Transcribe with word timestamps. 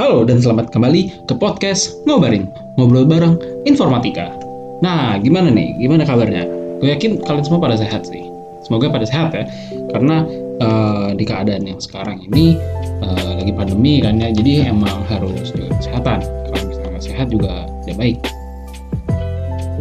Halo 0.00 0.24
dan 0.24 0.40
selamat 0.40 0.72
kembali 0.72 1.28
ke 1.28 1.36
podcast 1.36 1.92
Ngobaring, 2.08 2.48
ngobrol 2.80 3.04
bareng 3.04 3.36
informatika. 3.68 4.32
Nah, 4.80 5.20
gimana 5.20 5.52
nih? 5.52 5.76
Gimana 5.76 6.08
kabarnya? 6.08 6.48
Gue 6.80 6.88
yakin 6.96 7.20
kalian 7.20 7.44
semua 7.44 7.60
pada 7.60 7.76
sehat 7.76 8.08
sih. 8.08 8.24
Semoga 8.64 8.88
pada 8.88 9.04
sehat 9.04 9.36
ya, 9.36 9.44
karena 9.92 10.24
uh, 10.64 11.12
di 11.12 11.20
keadaan 11.28 11.68
yang 11.68 11.76
sekarang 11.84 12.16
ini 12.32 12.56
uh, 13.04 13.44
lagi 13.44 13.52
pandemi 13.52 14.00
kan 14.00 14.16
ya, 14.16 14.32
jadi 14.32 14.72
emang 14.72 15.04
harus 15.04 15.52
jaga 15.52 15.68
kesehatan. 15.84 16.24
Kalau 16.24 16.64
misalnya 16.64 17.00
sehat 17.04 17.28
juga 17.28 17.68
tidak 17.84 18.00
baik. 18.00 18.18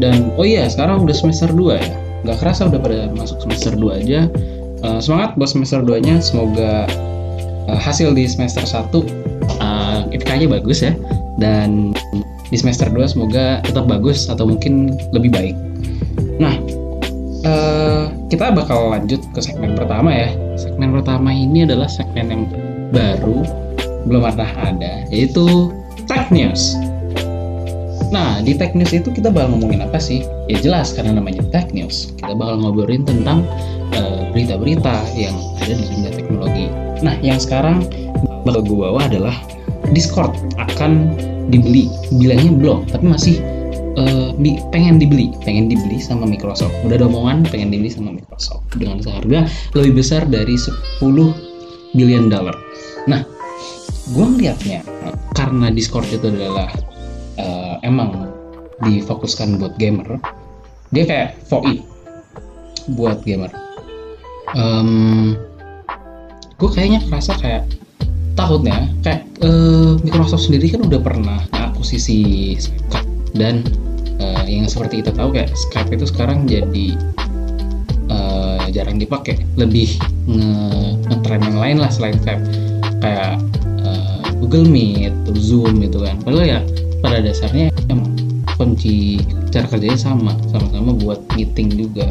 Dan 0.04 0.36
oh 0.36 0.43
iya, 0.43 0.67
sekarang 0.67 1.07
udah 1.07 1.15
semester 1.15 1.47
2 1.47 1.79
ya. 1.79 1.95
Gak 2.27 2.43
kerasa 2.43 2.67
udah 2.67 2.79
pada 2.83 3.07
masuk 3.15 3.39
semester 3.47 3.71
2 3.71 4.04
aja. 4.04 4.27
Uh, 4.83 4.99
semangat 4.99 5.39
buat 5.39 5.47
semester 5.47 5.79
2-nya, 5.79 6.20
semoga 6.20 6.91
uh, 7.71 7.79
hasil 7.79 8.11
di 8.11 8.27
semester 8.27 8.67
1 8.67 9.18
IPK-nya 10.30 10.61
bagus 10.61 10.86
ya 10.86 10.93
dan 11.42 11.97
di 12.54 12.57
semester 12.57 12.86
2 12.86 13.18
semoga 13.18 13.65
tetap 13.65 13.89
bagus 13.89 14.29
atau 14.29 14.46
mungkin 14.46 14.93
lebih 15.10 15.33
baik. 15.33 15.56
Nah, 16.37 16.54
uh, 17.50 18.14
kita 18.29 18.54
bakal 18.54 18.93
lanjut 18.93 19.25
ke 19.34 19.42
segmen 19.42 19.73
pertama 19.73 20.14
ya. 20.14 20.29
Segmen 20.54 20.93
pertama 20.93 21.34
ini 21.34 21.65
adalah 21.65 21.89
segmen 21.89 22.29
yang 22.29 22.43
baru, 22.93 23.42
belum 24.06 24.21
pernah 24.21 24.54
ada, 24.70 25.01
yaitu 25.10 25.73
Tech 26.06 26.29
News. 26.29 26.78
Nah, 28.14 28.46
di 28.46 28.54
Tech 28.54 28.78
News 28.78 28.93
itu 28.93 29.09
kita 29.09 29.34
bakal 29.34 29.57
ngomongin 29.57 29.82
apa 29.82 29.98
sih? 29.98 30.21
Ya 30.46 30.61
jelas 30.61 30.93
karena 30.93 31.18
namanya 31.18 31.42
Tech 31.50 31.73
News. 31.73 32.14
Kita 32.22 32.38
bakal 32.38 32.61
ngobrolin 32.61 33.02
tentang 33.02 33.45
eh, 33.98 34.30
berita-berita 34.30 35.09
yang 35.17 35.34
ada 35.58 35.73
di 35.73 35.86
dunia 35.89 36.11
teknologi. 36.14 36.66
Nah, 37.02 37.17
yang 37.22 37.42
sekarang 37.42 37.86
bakal 38.45 38.61
gue 38.66 38.78
bawa 38.78 39.06
adalah 39.06 39.38
Discord 39.92 40.36
akan 40.58 41.14
dibeli. 41.50 41.89
Bilangnya 42.16 42.52
belum 42.53 42.90
tapi 42.90 43.06
masih 43.09 43.36
uh, 43.98 44.31
pengen 44.70 45.02
dibeli. 45.02 45.34
Pengen 45.42 45.70
dibeli 45.70 45.98
sama 46.00 46.30
Microsoft. 46.30 46.73
Udah 46.86 47.00
ada 47.00 47.06
omongan 47.09 47.46
pengen 47.50 47.73
dibeli 47.73 47.90
sama 47.90 48.14
Microsoft. 48.14 48.66
Dengan 48.78 49.02
seharga 49.02 49.50
lebih 49.73 50.02
besar 50.02 50.26
dari 50.30 50.56
10 50.56 51.02
billion 51.98 52.30
dollar. 52.30 52.56
Nah 53.09 53.26
gue 54.09 54.26
ngeliatnya 54.26 54.81
karena 55.38 55.70
Discord 55.70 56.09
itu 56.09 56.30
adalah 56.30 56.70
uh, 57.38 57.78
emang 57.86 58.34
difokuskan 58.80 59.59
buat 59.59 59.76
gamer 59.76 60.18
dia 60.90 61.06
kayak 61.06 61.30
VoIP 61.50 61.86
buat 62.98 63.22
gamer. 63.22 63.53
Um, 64.58 65.38
gue 66.58 66.70
kayaknya 66.74 67.06
merasa 67.06 67.38
kayak 67.38 67.70
takutnya 68.40 68.88
kayak 69.04 69.28
uh, 69.44 70.00
Microsoft 70.00 70.48
sendiri 70.48 70.72
kan 70.72 70.88
udah 70.88 71.00
pernah 71.04 71.44
akuisisi 71.52 72.56
Skype. 72.56 73.04
Dan 73.36 73.68
uh, 74.23 74.48
yang 74.48 74.72
seperti 74.72 75.04
kita 75.04 75.12
tahu 75.12 75.36
kayak 75.36 75.52
Skype 75.52 75.92
itu 75.92 76.08
sekarang 76.08 76.48
jadi 76.48 76.96
uh, 78.08 78.64
jarang 78.72 78.96
dipakai. 78.96 79.44
Lebih 79.59 80.00
nge, 80.31 81.28
yang 81.28 81.59
lain 81.59 81.78
lah 81.84 81.92
selain 81.92 82.16
Skype. 82.23 82.44
Kayak 83.04 83.44
uh, 83.84 84.23
Google 84.40 84.72
Meet, 84.72 85.12
Zoom 85.36 85.84
gitu 85.84 86.08
kan. 86.08 86.16
Padahal 86.24 86.48
ya 86.48 86.59
pada 87.03 87.20
dasarnya 87.20 87.76
emang 87.92 88.16
kunci 88.56 89.20
cara 89.52 89.68
kerjanya 89.68 90.00
sama. 90.00 90.31
Sama-sama 90.56 90.96
buat 90.96 91.20
meeting 91.36 91.76
juga. 91.76 92.08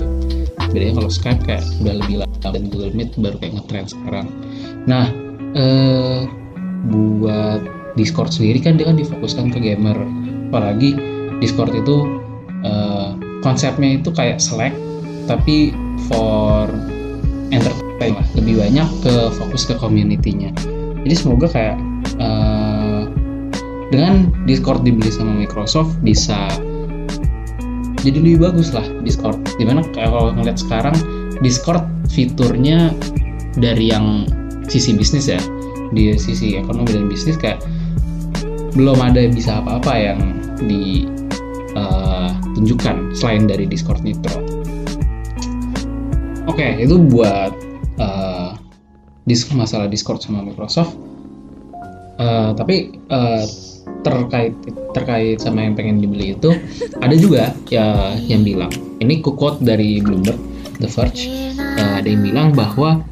Bedanya 0.69 1.01
kalau 1.01 1.09
Skype 1.09 1.41
kayak 1.49 1.65
udah 1.81 1.95
lebih 2.05 2.21
lama 2.21 2.49
dan 2.53 2.63
Google 2.69 2.93
Meet 2.93 3.17
baru 3.17 3.37
kayak 3.41 3.53
ngetrend 3.57 3.89
sekarang. 3.97 4.29
Nah 4.85 5.28
eh, 5.55 6.29
buat 6.89 7.61
Discord 7.99 8.31
sendiri 8.31 8.63
kan 8.63 8.79
dia 8.79 8.89
kan 8.89 8.97
difokuskan 8.97 9.51
ke 9.53 9.59
gamer. 9.63 9.97
Apalagi 10.51 10.97
Discord 11.39 11.73
itu 11.77 12.21
eh, 12.65 13.09
konsepnya 13.41 14.01
itu 14.01 14.11
kayak 14.13 14.43
Slack 14.43 14.75
tapi 15.29 15.73
for 16.09 16.67
entertainment 17.53 18.25
lah. 18.25 18.27
Lebih 18.39 18.55
banyak 18.65 18.89
ke 19.05 19.15
fokus 19.37 19.69
ke 19.69 19.75
community-nya. 19.77 20.53
Jadi 21.05 21.15
semoga 21.15 21.47
kayak 21.51 21.77
eh, 22.19 23.03
dengan 23.89 24.29
Discord 24.45 24.85
dibeli 24.85 25.09
sama 25.09 25.33
Microsoft 25.33 25.97
bisa 26.05 26.49
jadi 28.05 28.19
lebih 28.23 28.47
bagus 28.47 28.71
lah 28.71 28.85
Discord. 29.03 29.43
Di 29.59 29.65
mana 29.67 29.83
kalau 29.97 30.31
ngeliat 30.33 30.61
sekarang 30.61 30.95
Discord 31.43 31.83
fiturnya 32.09 32.95
dari 33.59 33.91
yang 33.91 34.29
sisi 34.69 34.93
bisnis 34.95 35.29
ya 35.29 35.41
di 35.93 36.19
sisi 36.21 36.57
ekonomi 36.61 36.93
dan 36.93 37.09
bisnis 37.09 37.37
kayak 37.41 37.65
belum 38.77 39.01
ada 39.01 39.25
bisa 39.33 39.65
apa-apa 39.65 39.97
yang 39.97 40.21
ditunjukkan 40.69 42.97
uh, 43.11 43.17
selain 43.17 43.49
dari 43.49 43.67
Discord 43.67 44.05
Nitro. 44.05 44.45
Oke, 46.49 46.65
okay, 46.65 46.81
itu 46.85 46.99
buat 47.01 47.53
uh, 48.01 48.57
masalah 49.57 49.89
Discord 49.89 50.23
sama 50.25 50.43
Microsoft. 50.45 50.97
Uh, 52.19 52.51
tapi 52.59 52.99
uh, 53.15 53.47
terkait 54.03 54.51
terkait 54.95 55.39
sama 55.39 55.63
yang 55.63 55.75
pengen 55.79 56.03
dibeli 56.03 56.35
itu 56.35 56.51
ada 56.99 57.15
juga 57.15 57.55
ya 57.71 58.19
yang 58.27 58.43
bilang 58.43 58.75
ini 58.99 59.23
quote 59.23 59.63
dari 59.63 60.03
Bloomberg 60.03 60.35
The 60.83 60.91
Verge 60.91 61.31
uh, 61.59 61.99
ada 62.03 62.09
yang 62.09 62.23
bilang 62.27 62.53
bahwa 62.59 63.07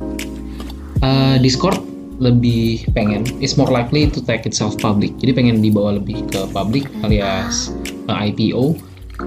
uh, 1.03 1.37
Discord 1.41 1.83
lebih 2.17 2.89
pengen 2.97 3.29
is 3.45 3.61
more 3.61 3.69
likely 3.69 4.09
to 4.09 4.25
take 4.25 4.49
itself 4.49 4.77
public. 4.81 5.13
Jadi 5.21 5.37
pengen 5.37 5.61
dibawa 5.61 6.01
lebih 6.01 6.25
ke 6.33 6.49
publik 6.53 6.89
alias 7.05 7.73
uh, 8.09 8.17
eh, 8.17 8.33
IPO 8.33 8.77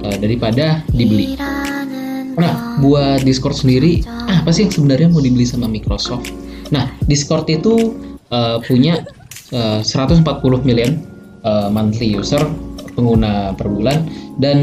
uh, 0.01 0.17
daripada 0.17 0.81
dibeli. 0.93 1.37
Nah 2.39 2.79
buat 2.81 3.21
Discord 3.27 3.59
sendiri 3.59 4.01
apa 4.29 4.49
sih 4.49 4.65
yang 4.65 4.73
sebenarnya 4.73 5.07
mau 5.11 5.21
dibeli 5.21 5.45
sama 5.45 5.69
Microsoft? 5.69 6.31
Nah 6.73 6.89
Discord 7.05 7.45
itu 7.51 7.93
uh, 8.33 8.57
punya 8.63 9.05
uh, 9.53 9.85
140 9.85 10.23
million 10.65 10.97
uh, 11.45 11.69
monthly 11.69 12.15
user 12.15 12.41
pengguna 12.97 13.53
per 13.53 13.69
bulan 13.69 14.09
dan 14.41 14.59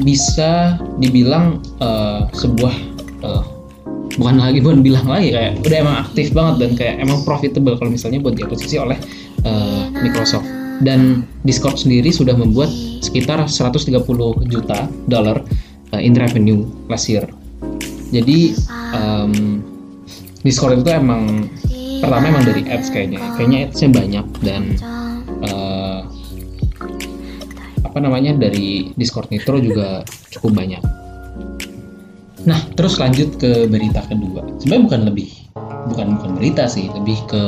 bisa 0.00 0.76
dibilang 1.00 1.64
uh, 1.80 2.28
sebuah 2.36 2.95
bukan 4.16 4.36
lagi 4.40 4.58
bukan 4.64 4.80
bilang 4.80 5.06
lagi 5.06 5.32
kayak 5.32 5.60
udah 5.60 5.78
emang 5.78 5.96
aktif 6.08 6.32
banget 6.32 6.54
dan 6.60 6.70
kayak 6.76 6.94
emang 7.04 7.20
profitable 7.22 7.76
kalau 7.76 7.92
misalnya 7.92 8.18
buat 8.20 8.34
diakuisisi 8.36 8.76
oleh 8.80 8.98
uh, 9.44 9.92
Microsoft. 9.92 10.48
Dan 10.76 11.24
Discord 11.48 11.80
sendiri 11.80 12.12
sudah 12.12 12.36
membuat 12.36 12.68
sekitar 13.00 13.40
130 13.48 13.96
juta 14.44 14.78
dolar 15.08 15.40
uh, 15.96 16.00
in 16.00 16.12
revenue 16.12 16.68
last 16.92 17.08
year. 17.08 17.24
Jadi 18.12 18.52
um, 18.92 19.64
Discord 20.44 20.84
itu 20.84 20.90
emang 20.92 21.48
pertama 22.04 22.28
emang 22.28 22.44
dari 22.44 22.62
ads 22.68 22.92
kayaknya. 22.92 23.24
Kayaknya 23.40 23.58
adsnya 23.72 23.88
banyak 23.88 24.26
dan 24.44 24.62
uh, 25.48 26.04
apa 27.88 27.98
namanya 28.04 28.36
dari 28.36 28.92
Discord 29.00 29.32
Nitro 29.32 29.56
juga 29.56 30.04
cukup 30.28 30.52
banyak 30.60 31.05
Nah, 32.46 32.62
terus 32.78 33.02
lanjut 33.02 33.36
ke 33.42 33.66
berita 33.66 34.06
kedua. 34.06 34.46
Sebenarnya 34.62 34.82
bukan 34.86 35.00
lebih 35.10 35.28
bukan 35.90 36.06
bukan 36.18 36.30
berita 36.38 36.70
sih, 36.70 36.86
lebih 36.94 37.18
ke 37.26 37.42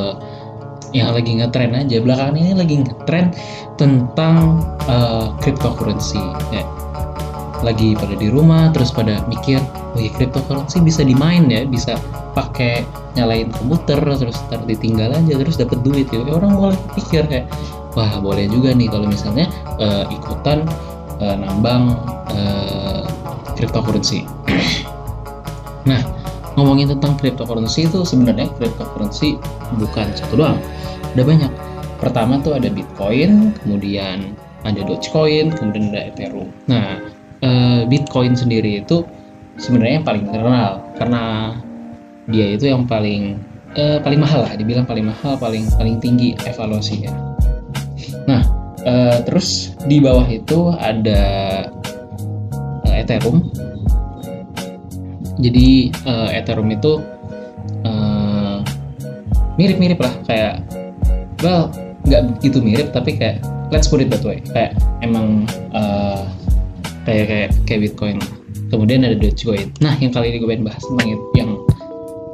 yang 0.91 1.15
lagi 1.15 1.39
ngetren 1.39 1.71
aja. 1.71 2.03
Belakangan 2.03 2.35
ini 2.35 2.51
lagi 2.51 2.75
ngetren 2.83 3.31
tentang 3.79 4.63
uh, 4.91 5.31
cryptocurrency. 5.39 6.19
Ya. 6.51 6.67
Lagi 7.63 7.95
pada 7.95 8.15
di 8.15 8.31
rumah, 8.31 8.71
terus 8.71 8.91
pada 8.91 9.19
mikir, 9.27 9.59
oh 9.95 9.99
ya 9.99 10.11
cryptocurrency 10.15 10.79
bisa 10.79 11.03
dimain 11.03 11.47
ya, 11.51 11.67
bisa 11.67 11.99
pakai 12.31 12.87
nyalain 13.19 13.51
komputer, 13.51 13.99
terus 13.99 14.39
ntar 14.47 14.63
ditinggal 14.63 15.11
aja, 15.11 15.33
terus 15.35 15.59
dapat 15.59 15.83
duit 15.83 16.07
ya. 16.07 16.23
Orang 16.27 16.55
mulai 16.55 16.79
pikir 16.95 17.27
kayak, 17.27 17.51
wah 17.99 18.19
boleh 18.23 18.47
juga 18.47 18.71
nih 18.71 18.87
kalau 18.87 19.11
misalnya 19.11 19.51
uh, 19.75 20.07
ikutan 20.07 20.63
uh, 21.19 21.35
nambang 21.35 21.99
uh, 22.31 23.03
cryptocurrency. 23.59 24.23
Nah, 25.89 26.01
ngomongin 26.53 26.93
tentang 26.93 27.17
cryptocurrency 27.17 27.89
itu 27.89 28.05
sebenarnya 28.05 28.45
cryptocurrency 28.61 29.41
bukan 29.81 30.13
satu 30.13 30.37
doang. 30.37 30.61
Ada 31.17 31.23
banyak. 31.25 31.51
Pertama 31.97 32.37
tuh 32.39 32.55
ada 32.55 32.69
Bitcoin, 32.69 33.57
kemudian 33.65 34.37
ada 34.63 34.79
Dogecoin, 34.85 35.51
kemudian 35.51 35.91
ada 35.91 36.13
Ethereum. 36.13 36.47
Nah, 36.69 37.01
eh, 37.43 37.81
Bitcoin 37.89 38.37
sendiri 38.37 38.85
itu 38.85 39.03
sebenarnya 39.59 39.99
yang 39.99 40.07
paling 40.07 40.23
terkenal 40.29 40.71
karena 40.95 41.23
dia 42.29 42.55
itu 42.55 42.71
yang 42.71 42.87
paling 42.87 43.41
eh, 43.75 43.99
paling 43.99 44.19
mahal 44.21 44.47
lah, 44.47 44.53
dibilang 44.55 44.87
paling 44.87 45.09
mahal, 45.09 45.35
paling 45.35 45.67
paling 45.75 45.99
tinggi 45.99 46.37
evaluasinya. 46.47 47.11
Nah, 48.29 48.41
eh, 48.85 49.17
terus 49.27 49.75
di 49.89 49.99
bawah 49.99 50.27
itu 50.29 50.71
ada 50.75 51.23
eh, 52.87 53.01
Ethereum 53.03 53.43
jadi 55.39 55.67
uh, 56.03 56.29
Ethereum 56.35 56.67
itu 56.67 56.99
eh, 57.87 58.57
mirip-mirip 59.55 59.99
lah 59.99 60.13
kayak 60.27 60.63
well 61.43 61.71
nggak 62.07 62.39
begitu 62.39 62.59
mirip 62.59 62.91
tapi 62.91 63.15
kayak 63.15 63.39
let's 63.71 63.87
put 63.87 64.03
it 64.03 64.09
that 64.11 64.23
way. 64.25 64.43
Kayak 64.51 64.75
emang 64.99 65.47
uh, 65.71 66.25
kayak 67.07 67.25
kayak 67.29 67.49
kayak 67.65 67.79
Bitcoin. 67.89 68.17
Kemudian 68.69 69.01
ada 69.01 69.17
Dogecoin. 69.17 69.73
Nah 69.81 69.97
yang 69.97 70.13
kali 70.13 70.29
ini 70.29 70.37
gue 70.43 70.49
pengen 70.49 70.65
bahas 70.67 70.83
tentang 70.85 71.07
itu 71.09 71.25
yang 71.33 71.51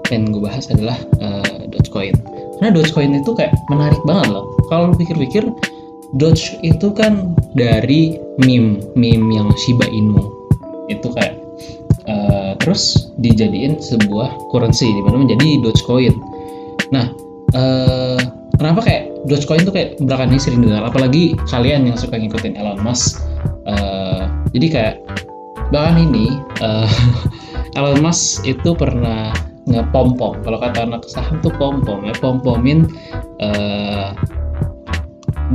pengen 0.07 0.36
gue 0.36 0.42
bahas 0.44 0.66
adalah 0.68 0.98
uh, 1.22 1.63
Dogecoin. 1.69 2.16
Karena 2.60 2.72
Dogecoin 2.72 3.12
itu 3.19 3.31
kayak 3.36 3.54
menarik 3.72 4.00
banget 4.04 4.34
loh. 4.34 4.56
Kalau 4.68 4.92
lu 4.92 4.96
pikir-pikir 4.98 5.48
Doge 6.16 6.56
itu 6.63 6.96
kan 6.96 7.36
dari 7.60 8.16
meme 8.40 8.80
meme 8.96 9.28
yang 9.36 9.52
Shiba 9.60 9.84
Inu. 9.92 10.24
Itu 10.88 11.12
kayak 11.12 11.36
uh, 11.36 11.44
terus 12.62 13.12
dijadiin 13.19 13.80
sebuah 13.80 14.52
currency 14.52 14.90
di 14.90 15.02
mana 15.04 15.25
menjadi 15.25 15.62
Dogecoin. 15.63 16.16
Nah 16.92 17.12
uh, 17.56 18.19
kenapa 18.57 18.80
kayak 18.86 19.04
Dogecoin 19.25 19.66
tuh 19.66 19.74
kayak 19.74 19.90
belakangan 20.02 20.31
ini 20.36 20.42
sering 20.42 20.62
dengar? 20.63 20.86
Apalagi 20.86 21.36
kalian 21.50 21.90
yang 21.90 21.98
suka 21.98 22.16
ngikutin 22.19 22.56
Elon 22.56 22.80
Musk. 22.81 23.22
Uh, 23.66 24.30
jadi 24.54 24.68
kayak 24.69 24.96
belakangan 25.74 26.00
ini 26.12 26.40
uh, 26.62 26.90
Elon 27.78 28.00
Musk 28.04 28.46
itu 28.46 28.78
pernah 28.78 29.34
ngepom-pom. 29.66 30.46
Kalau 30.46 30.57
kata 30.62 30.86
anak 30.86 31.10
saham 31.10 31.42
tuh 31.42 31.50
pom-pom 31.57 32.06
ya 32.06 32.13
pom-pomin 32.22 32.86
uh, 33.42 34.13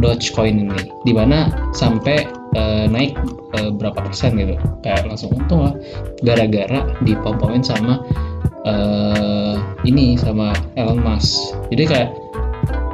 Dogecoin 0.03 0.67
ini. 0.67 0.91
Di 1.07 1.13
mana 1.15 1.71
sampai 1.71 2.40
uh, 2.57 2.85
naik 2.91 3.15
uh, 3.59 3.71
berapa 3.75 3.99
persen 4.01 4.39
gitu 4.39 4.57
kayak 4.83 5.07
langsung 5.07 5.31
untung 5.35 5.69
lah 5.69 5.75
gara-gara 6.25 6.87
dipom-pomin 7.05 7.63
sama 7.63 8.03
uh, 8.65 9.57
ini 9.87 10.19
sama 10.19 10.55
Elon 10.79 11.03
Musk 11.03 11.57
jadi 11.71 11.85
kayak 11.87 12.11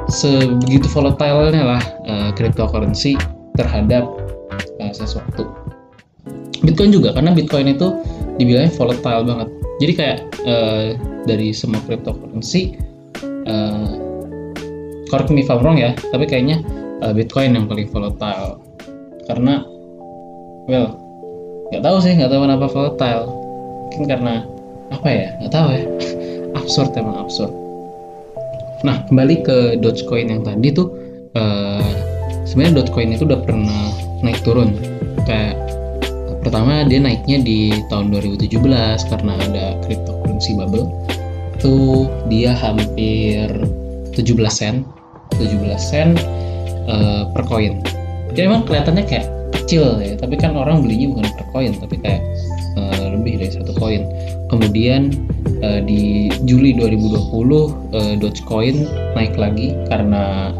sebegitu 0.07 0.87
volatile-nya 0.87 1.63
lah 1.63 1.83
uh, 2.07 2.29
cryptocurrency 2.33 3.19
terhadap 3.59 4.07
uh, 4.79 4.93
sesuatu. 4.95 5.51
Bitcoin 6.63 6.89
juga 6.89 7.13
karena 7.13 7.35
Bitcoin 7.35 7.75
itu 7.75 8.01
dibilangnya 8.41 8.73
volatile 8.73 9.23
banget. 9.27 9.49
Jadi 9.77 9.93
kayak 9.93 10.19
uh, 10.47 10.87
dari 11.29 11.53
semua 11.53 11.77
cryptocurrency, 11.85 12.79
uh, 13.45 13.93
correct 15.11 15.29
me 15.29 15.45
if 15.45 15.51
I'm 15.53 15.61
wrong 15.61 15.77
ya, 15.77 15.93
tapi 16.09 16.25
kayaknya 16.25 16.65
uh, 17.05 17.13
Bitcoin 17.13 17.53
yang 17.53 17.69
paling 17.69 17.85
volatile 17.93 18.57
karena, 19.27 19.61
well, 20.71 20.95
nggak 21.69 21.83
tahu 21.83 21.97
sih 21.99 22.15
nggak 22.15 22.31
tahu 22.31 22.41
kenapa 22.47 22.65
volatile. 22.71 23.25
Mungkin 23.91 24.05
karena 24.07 24.33
apa 24.89 25.07
ya? 25.07 25.27
Nggak 25.43 25.53
tahu 25.53 25.67
ya. 25.75 25.83
absurd 26.63 26.95
emang 26.97 27.21
absurd 27.21 27.53
Nah, 28.85 29.01
kembali 29.09 29.41
ke 29.41 29.57
Dogecoin 29.81 30.29
yang 30.29 30.45
tadi 30.45 30.69
tuh 30.69 30.93
uh, 31.33 31.81
sebenarnya 32.45 32.83
Dogecoin 32.83 33.09
itu 33.17 33.25
udah 33.25 33.41
pernah 33.41 33.89
naik 34.21 34.37
turun. 34.45 34.77
Kayak 35.25 35.57
pertama 36.45 36.85
dia 36.85 37.01
naiknya 37.01 37.41
di 37.41 37.73
tahun 37.89 38.13
2017 38.13 38.53
karena 39.09 39.33
ada 39.49 39.65
cryptocurrency 39.81 40.53
bubble. 40.53 40.93
Itu 41.57 42.05
dia 42.29 42.53
hampir 42.53 43.49
17 44.13 44.29
sen, 44.53 44.85
17 45.41 45.73
sen 45.81 46.13
uh, 46.85 47.25
per 47.33 47.49
koin. 47.49 47.81
Jadi 48.33 48.45
memang 48.47 48.63
kelihatannya 48.67 49.05
kayak 49.07 49.25
kecil 49.55 49.99
ya, 49.99 50.15
tapi 50.15 50.39
kan 50.39 50.55
orang 50.55 50.83
belinya 50.83 51.11
bukan 51.11 51.27
per 51.35 51.45
koin, 51.51 51.71
tapi 51.75 51.95
kayak 51.99 52.23
uh, 52.79 53.15
lebih 53.15 53.39
dari 53.39 53.51
satu 53.51 53.75
koin. 53.75 54.07
Kemudian 54.47 55.11
uh, 55.59 55.83
di 55.83 56.31
Juli 56.47 56.71
2020 56.75 57.19
uh, 57.19 57.67
eh, 57.91 58.13
Dogecoin 58.15 58.87
naik 59.15 59.35
lagi 59.35 59.75
karena 59.91 60.55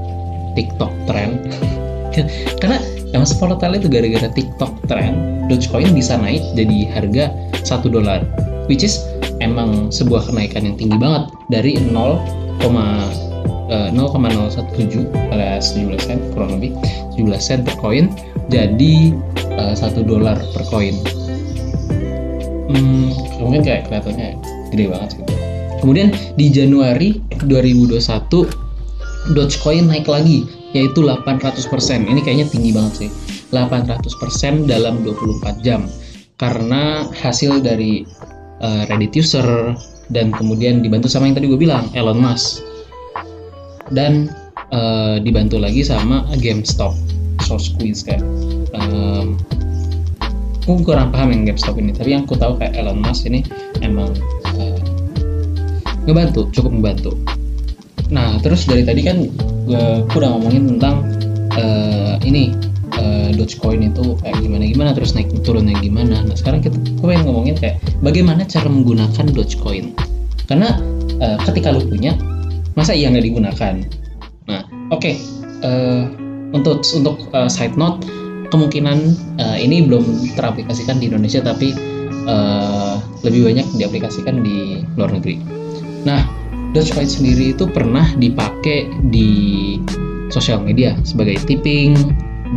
TikTok 0.60 0.92
trend. 1.08 1.40
karena 2.60 2.82
emang 3.16 3.30
volatile 3.40 3.78
itu 3.80 3.88
gara-gara 3.88 4.28
TikTok 4.32 4.74
trend, 4.92 5.48
Dogecoin 5.48 5.96
bisa 5.96 6.20
naik 6.20 6.44
jadi 6.58 6.92
harga 6.92 7.32
satu 7.64 7.88
dolar, 7.88 8.28
which 8.68 8.84
is 8.84 9.08
emang 9.40 9.94
sebuah 9.94 10.28
kenaikan 10.28 10.66
yang 10.68 10.76
tinggi 10.76 10.98
banget 11.00 11.32
dari 11.48 11.80
0, 11.80 12.20
uh, 13.70 13.90
0,017 13.94 15.08
alias 15.32 15.76
17 15.76 16.00
sen 16.00 16.20
kurang 16.34 16.60
lebih 16.60 16.72
17 17.16 17.38
sen 17.40 17.60
per 17.64 17.76
koin 17.80 18.12
jadi 18.48 19.12
satu 19.76 20.02
uh, 20.04 20.08
dolar 20.08 20.38
per 20.56 20.64
koin. 20.72 20.96
Hmm, 22.68 23.12
mungkin 23.40 23.64
kayak 23.64 23.88
kelihatannya 23.88 24.36
gede 24.72 24.86
banget 24.92 25.10
gitu. 25.20 25.34
Kemudian 25.80 26.10
di 26.36 26.52
Januari 26.52 27.20
2021 27.48 28.68
Dogecoin 29.36 29.92
naik 29.92 30.08
lagi 30.08 30.48
yaitu 30.76 31.04
800%. 31.04 32.08
Ini 32.08 32.20
kayaknya 32.24 32.48
tinggi 32.48 32.72
banget 32.76 32.94
sih. 33.08 33.10
800% 33.52 34.68
dalam 34.68 35.04
24 35.04 35.64
jam. 35.64 35.88
Karena 36.38 37.08
hasil 37.18 37.64
dari 37.64 38.04
uh, 38.62 38.84
Reddit 38.92 39.16
user 39.18 39.74
dan 40.12 40.32
kemudian 40.32 40.84
dibantu 40.84 41.10
sama 41.10 41.28
yang 41.28 41.36
tadi 41.40 41.48
gue 41.50 41.60
bilang 41.60 41.90
Elon 41.96 42.20
Musk. 42.20 42.64
Dan 43.94 44.32
uh, 44.76 45.18
dibantu 45.22 45.62
lagi 45.62 45.84
sama 45.86 46.28
GameStop. 46.40 46.96
So 47.46 47.56
squeeze 47.62 48.04
kayak 48.04 48.26
um, 48.76 49.40
aku 50.68 50.84
kurang 50.84 51.16
paham 51.16 51.32
yang 51.32 51.42
GameStop 51.48 51.80
ini 51.80 51.96
tapi 51.96 52.12
yang 52.12 52.28
aku 52.28 52.36
tahu 52.36 52.60
kayak 52.60 52.76
Elon 52.76 53.00
Musk 53.00 53.24
ini 53.30 53.46
emang 53.80 54.12
ngebantu 56.08 56.48
cukup 56.56 56.72
membantu 56.72 57.12
nah 58.08 58.40
terus 58.40 58.64
dari 58.64 58.88
tadi 58.88 59.04
kan 59.04 59.28
gue 59.68 60.08
udah 60.08 60.30
ngomongin 60.40 60.80
tentang 60.80 61.04
uh, 61.60 62.16
ini 62.24 62.56
uh, 62.96 63.36
Dogecoin 63.36 63.92
itu 63.92 64.16
kayak 64.24 64.40
gimana 64.40 64.64
gimana 64.64 64.90
terus 64.96 65.12
naik 65.12 65.28
turunnya 65.44 65.76
gimana 65.84 66.24
nah 66.24 66.36
sekarang 66.40 66.64
kita 66.64 66.80
gue 66.80 67.04
pengen 67.04 67.28
ngomongin 67.28 67.60
kayak 67.60 67.84
bagaimana 68.00 68.48
cara 68.48 68.72
menggunakan 68.72 69.26
Dogecoin 69.36 69.92
karena 70.48 70.80
uh, 71.20 71.36
ketika 71.44 71.76
lu 71.76 71.84
punya 71.84 72.16
masa 72.78 72.94
iya 72.94 73.10
nggak 73.10 73.26
digunakan? 73.26 73.74
Nah 74.46 74.62
oke 74.94 75.02
okay, 75.02 75.18
uh, 75.66 76.06
untuk 76.54 76.86
untuk 76.96 77.28
uh, 77.34 77.50
side 77.50 77.76
note 77.76 78.06
kemungkinan 78.54 78.98
uh, 79.42 79.58
ini 79.60 79.84
belum 79.84 80.06
teraplikasikan 80.40 81.02
di 81.02 81.12
Indonesia 81.12 81.44
tapi 81.44 81.76
uh, 82.28 83.02
lebih 83.26 83.50
banyak 83.50 83.68
diaplikasikan 83.76 84.40
di 84.44 84.84
luar 84.96 85.12
negeri. 85.12 85.40
Nah, 86.08 86.24
Dogecoin 86.76 87.10
sendiri 87.10 87.56
itu 87.56 87.66
pernah 87.68 88.06
dipakai 88.20 88.92
di 89.10 89.32
sosial 90.28 90.60
media 90.64 90.94
sebagai 91.08 91.40
tipping 91.48 91.96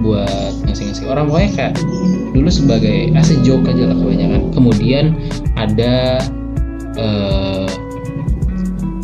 buat 0.03 0.55
ngasih-ngasih 0.67 1.07
orang. 1.11 1.31
Pokoknya 1.31 1.51
kayak 1.57 1.75
dulu 2.35 2.51
sebagai 2.51 3.11
as 3.15 3.31
joke 3.43 3.67
aja 3.67 3.91
lah 3.91 3.97
kebanyakan. 3.97 4.41
Kemudian 4.55 5.05
ada 5.59 6.23
uh, 6.99 7.67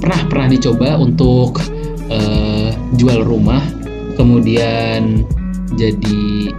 pernah 0.06 0.22
pernah 0.30 0.46
dicoba 0.46 0.94
untuk 1.02 1.58
uh, 2.14 2.70
jual 2.94 3.26
rumah 3.26 3.58
kemudian 4.14 5.26
jadi 5.74 6.54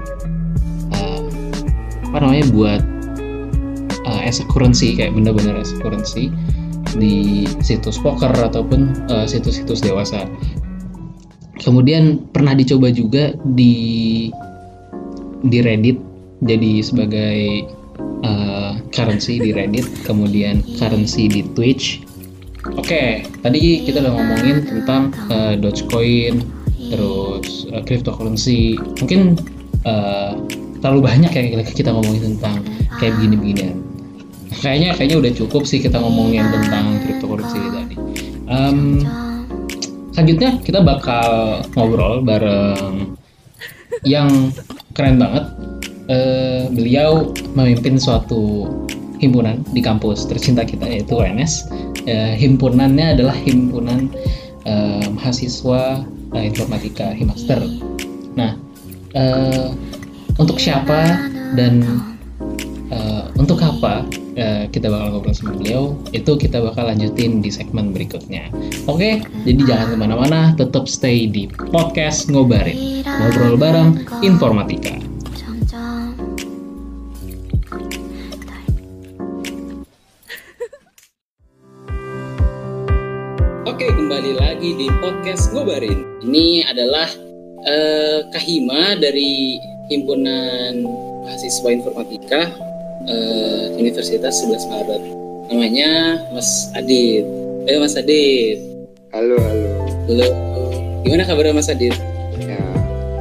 uh, 0.92 1.24
apa 2.12 2.18
namanya 2.20 2.46
buat 2.52 2.82
uh, 4.04 4.22
as 4.28 4.44
a 4.44 4.46
currency 4.52 5.00
kayak 5.00 5.16
bener-bener 5.16 5.56
as 5.56 5.72
a 5.72 5.80
currency 5.80 6.28
di 7.00 7.48
situs 7.64 7.96
poker 8.00 8.32
ataupun 8.32 9.06
situs-situs 9.30 9.86
dewasa. 9.86 10.26
Kemudian 11.62 12.26
pernah 12.32 12.58
dicoba 12.58 12.90
juga 12.90 13.38
di 13.54 14.28
di 15.46 15.60
Reddit 15.62 16.00
jadi 16.42 16.82
sebagai 16.82 17.70
uh, 18.26 18.82
currency 18.90 19.38
di 19.38 19.54
Reddit, 19.54 19.86
kemudian 20.08 20.64
currency 20.80 21.30
di 21.30 21.46
Twitch. 21.54 22.07
Oke, 22.76 22.84
okay, 22.84 23.10
tadi 23.40 23.88
kita 23.88 24.04
udah 24.04 24.14
ngomongin 24.18 24.68
tentang 24.68 25.16
uh, 25.32 25.56
Dogecoin, 25.56 26.44
terus 26.92 27.70
uh, 27.72 27.80
cryptocurrency. 27.88 28.76
Mungkin 29.00 29.40
uh, 29.88 30.36
terlalu 30.84 31.00
banyak 31.08 31.32
ya 31.32 31.64
kita 31.64 31.96
ngomongin 31.96 32.36
tentang 32.36 32.66
kayak 33.00 33.16
begini-beginian 33.18 33.88
kayaknya 34.58 34.90
kayaknya 34.98 35.18
udah 35.22 35.32
cukup 35.38 35.64
sih 35.70 35.80
kita 35.80 36.02
ngomongin 36.02 36.50
tentang 36.50 36.98
cryptocurrency 37.06 37.60
tadi. 37.70 37.96
Um, 38.48 39.04
selanjutnya 40.16 40.58
kita 40.64 40.80
bakal 40.82 41.62
ngobrol 41.78 42.26
bareng 42.26 43.16
yang 44.08 44.52
keren 44.98 45.22
banget. 45.22 45.46
Uh, 46.08 46.72
beliau 46.72 47.36
memimpin 47.52 48.00
suatu 48.00 48.72
himpunan 49.18 49.62
di 49.74 49.82
kampus 49.82 50.26
tercinta 50.30 50.64
kita 50.64 50.86
yaitu 50.86 51.18
UNS. 51.18 51.70
Uh, 52.08 52.34
himpunannya 52.38 53.18
adalah 53.18 53.36
himpunan 53.36 54.10
uh, 54.64 55.06
mahasiswa 55.14 56.04
uh, 56.34 56.44
informatika 56.44 57.12
Himaster. 57.14 57.60
Nah, 58.38 58.56
uh, 59.18 59.74
untuk 60.38 60.62
siapa 60.62 61.30
dan 61.58 61.82
uh, 62.94 63.30
untuk 63.38 63.60
apa 63.64 64.06
uh, 64.38 64.64
kita 64.70 64.88
bakal 64.88 65.18
ngobrol 65.18 65.34
sama 65.34 65.58
beliau 65.58 65.98
itu 66.14 66.38
kita 66.38 66.62
bakal 66.62 66.88
lanjutin 66.88 67.42
di 67.42 67.50
segmen 67.50 67.92
berikutnya 67.92 68.50
oke 68.90 69.24
jadi 69.48 69.62
jangan 69.66 69.88
ke 69.94 69.98
mana-mana 69.98 70.40
tetap 70.56 70.86
stay 70.86 71.28
di 71.28 71.50
podcast 71.74 72.30
ngobarin 72.30 73.04
ngobrol 73.06 73.56
bareng 73.58 73.90
informatika 74.22 74.96
Ngobarin. 85.68 86.00
Ini 86.24 86.64
adalah 86.64 87.12
uh, 87.68 88.24
Kahima 88.32 88.96
dari 88.96 89.60
Himpunan 89.92 90.80
Mahasiswa 91.28 91.68
Informatika 91.68 92.48
uh, 93.04 93.76
Universitas 93.76 94.48
11 94.48 94.64
Maret. 94.64 95.04
Namanya 95.52 96.24
Mas 96.32 96.72
Adit. 96.72 97.28
Eh 97.68 97.76
Mas 97.84 98.00
Adit. 98.00 98.64
Halo, 99.12 99.36
halo. 99.36 99.68
Halo. 100.08 100.28
Gimana 101.04 101.28
kabarnya 101.28 101.60
Mas 101.60 101.68
Adit? 101.68 102.00
Ya, 102.40 102.64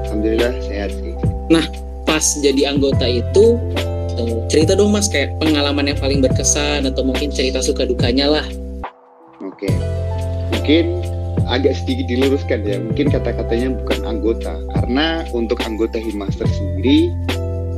alhamdulillah 0.06 0.54
sehat 0.70 0.94
sih. 0.94 1.18
Nah, 1.50 1.66
pas 2.06 2.22
jadi 2.46 2.70
anggota 2.70 3.10
itu 3.10 3.58
uh, 4.22 4.38
cerita 4.46 4.78
dong 4.78 4.94
Mas 4.94 5.10
kayak 5.10 5.34
pengalaman 5.42 5.90
yang 5.90 5.98
paling 5.98 6.22
berkesan 6.22 6.86
atau 6.86 7.02
mungkin 7.02 7.26
cerita 7.26 7.58
suka 7.58 7.82
dukanya 7.90 8.38
lah. 8.38 8.46
Oke. 9.42 9.66
Mungkin 10.54 11.15
agak 11.46 11.78
sedikit 11.78 12.06
diluruskan 12.10 12.66
ya. 12.66 12.76
Mungkin 12.82 13.10
kata-katanya 13.10 13.78
bukan 13.82 14.00
anggota. 14.04 14.54
Karena 14.78 15.22
untuk 15.30 15.62
anggota 15.62 15.96
Himaster 15.96 16.46
sendiri 16.50 17.10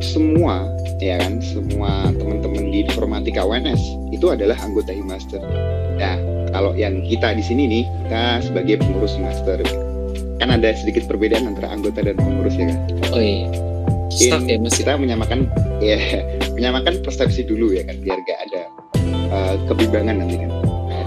semua 0.00 0.66
ya 0.98 1.20
kan? 1.20 1.40
Semua 1.40 2.10
teman-teman 2.16 2.68
di 2.72 2.84
informatika 2.88 3.46
UNS 3.46 3.98
itu 4.12 4.26
adalah 4.32 4.56
anggota 4.62 4.90
Himaster 4.90 5.42
nah 5.98 6.14
kalau 6.54 6.72
yang 6.72 7.04
kita 7.04 7.34
di 7.36 7.44
sini 7.44 7.68
nih 7.68 7.84
kita 8.06 8.22
sebagai 8.40 8.74
pengurus 8.80 9.14
Himaster 9.18 9.60
kan 10.38 10.54
ada 10.54 10.70
sedikit 10.72 11.04
perbedaan 11.10 11.50
antara 11.50 11.74
anggota 11.74 11.98
dan 11.98 12.14
pengurus 12.14 12.54
ya 12.54 12.70
kan? 12.70 12.78
Oh 13.10 13.18
iya. 13.18 13.50
Staff 14.08 14.46
ya 14.46 14.56
mas? 14.56 14.78
kita 14.78 14.94
menyamakan 14.94 15.50
ya 15.82 15.98
menyamakan 16.56 17.02
persepsi 17.02 17.42
dulu 17.42 17.74
ya 17.74 17.82
kan? 17.84 17.98
Biar 18.00 18.18
gak 18.22 18.38
ada 18.48 18.62
uh, 19.34 19.54
kebimbangan 19.66 20.22
nanti 20.22 20.38
kan. 20.38 20.50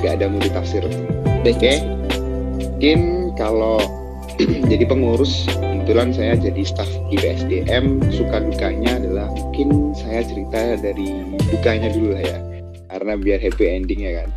Gak 0.04 0.20
ada 0.20 0.26
multitafsir. 0.28 0.84
Oke? 0.84 1.56
Okay? 1.56 1.80
Mungkin 2.82 3.30
kalau 3.38 3.78
jadi 4.74 4.90
pengurus 4.90 5.46
kebetulan 5.54 6.18
saya 6.18 6.34
jadi 6.34 6.66
staff 6.66 6.90
di 7.14 7.16
BSDM 7.22 8.02
suka 8.10 8.42
dukanya 8.42 8.98
adalah 8.98 9.30
mungkin 9.38 9.94
saya 9.94 10.26
cerita 10.26 10.82
dari 10.82 11.38
dukanya 11.54 11.94
dulu 11.94 12.18
lah 12.18 12.26
ya. 12.26 12.42
Karena 12.90 13.22
biar 13.22 13.38
happy 13.38 13.70
ending 13.70 14.02
ya 14.02 14.26
kan. 14.26 14.34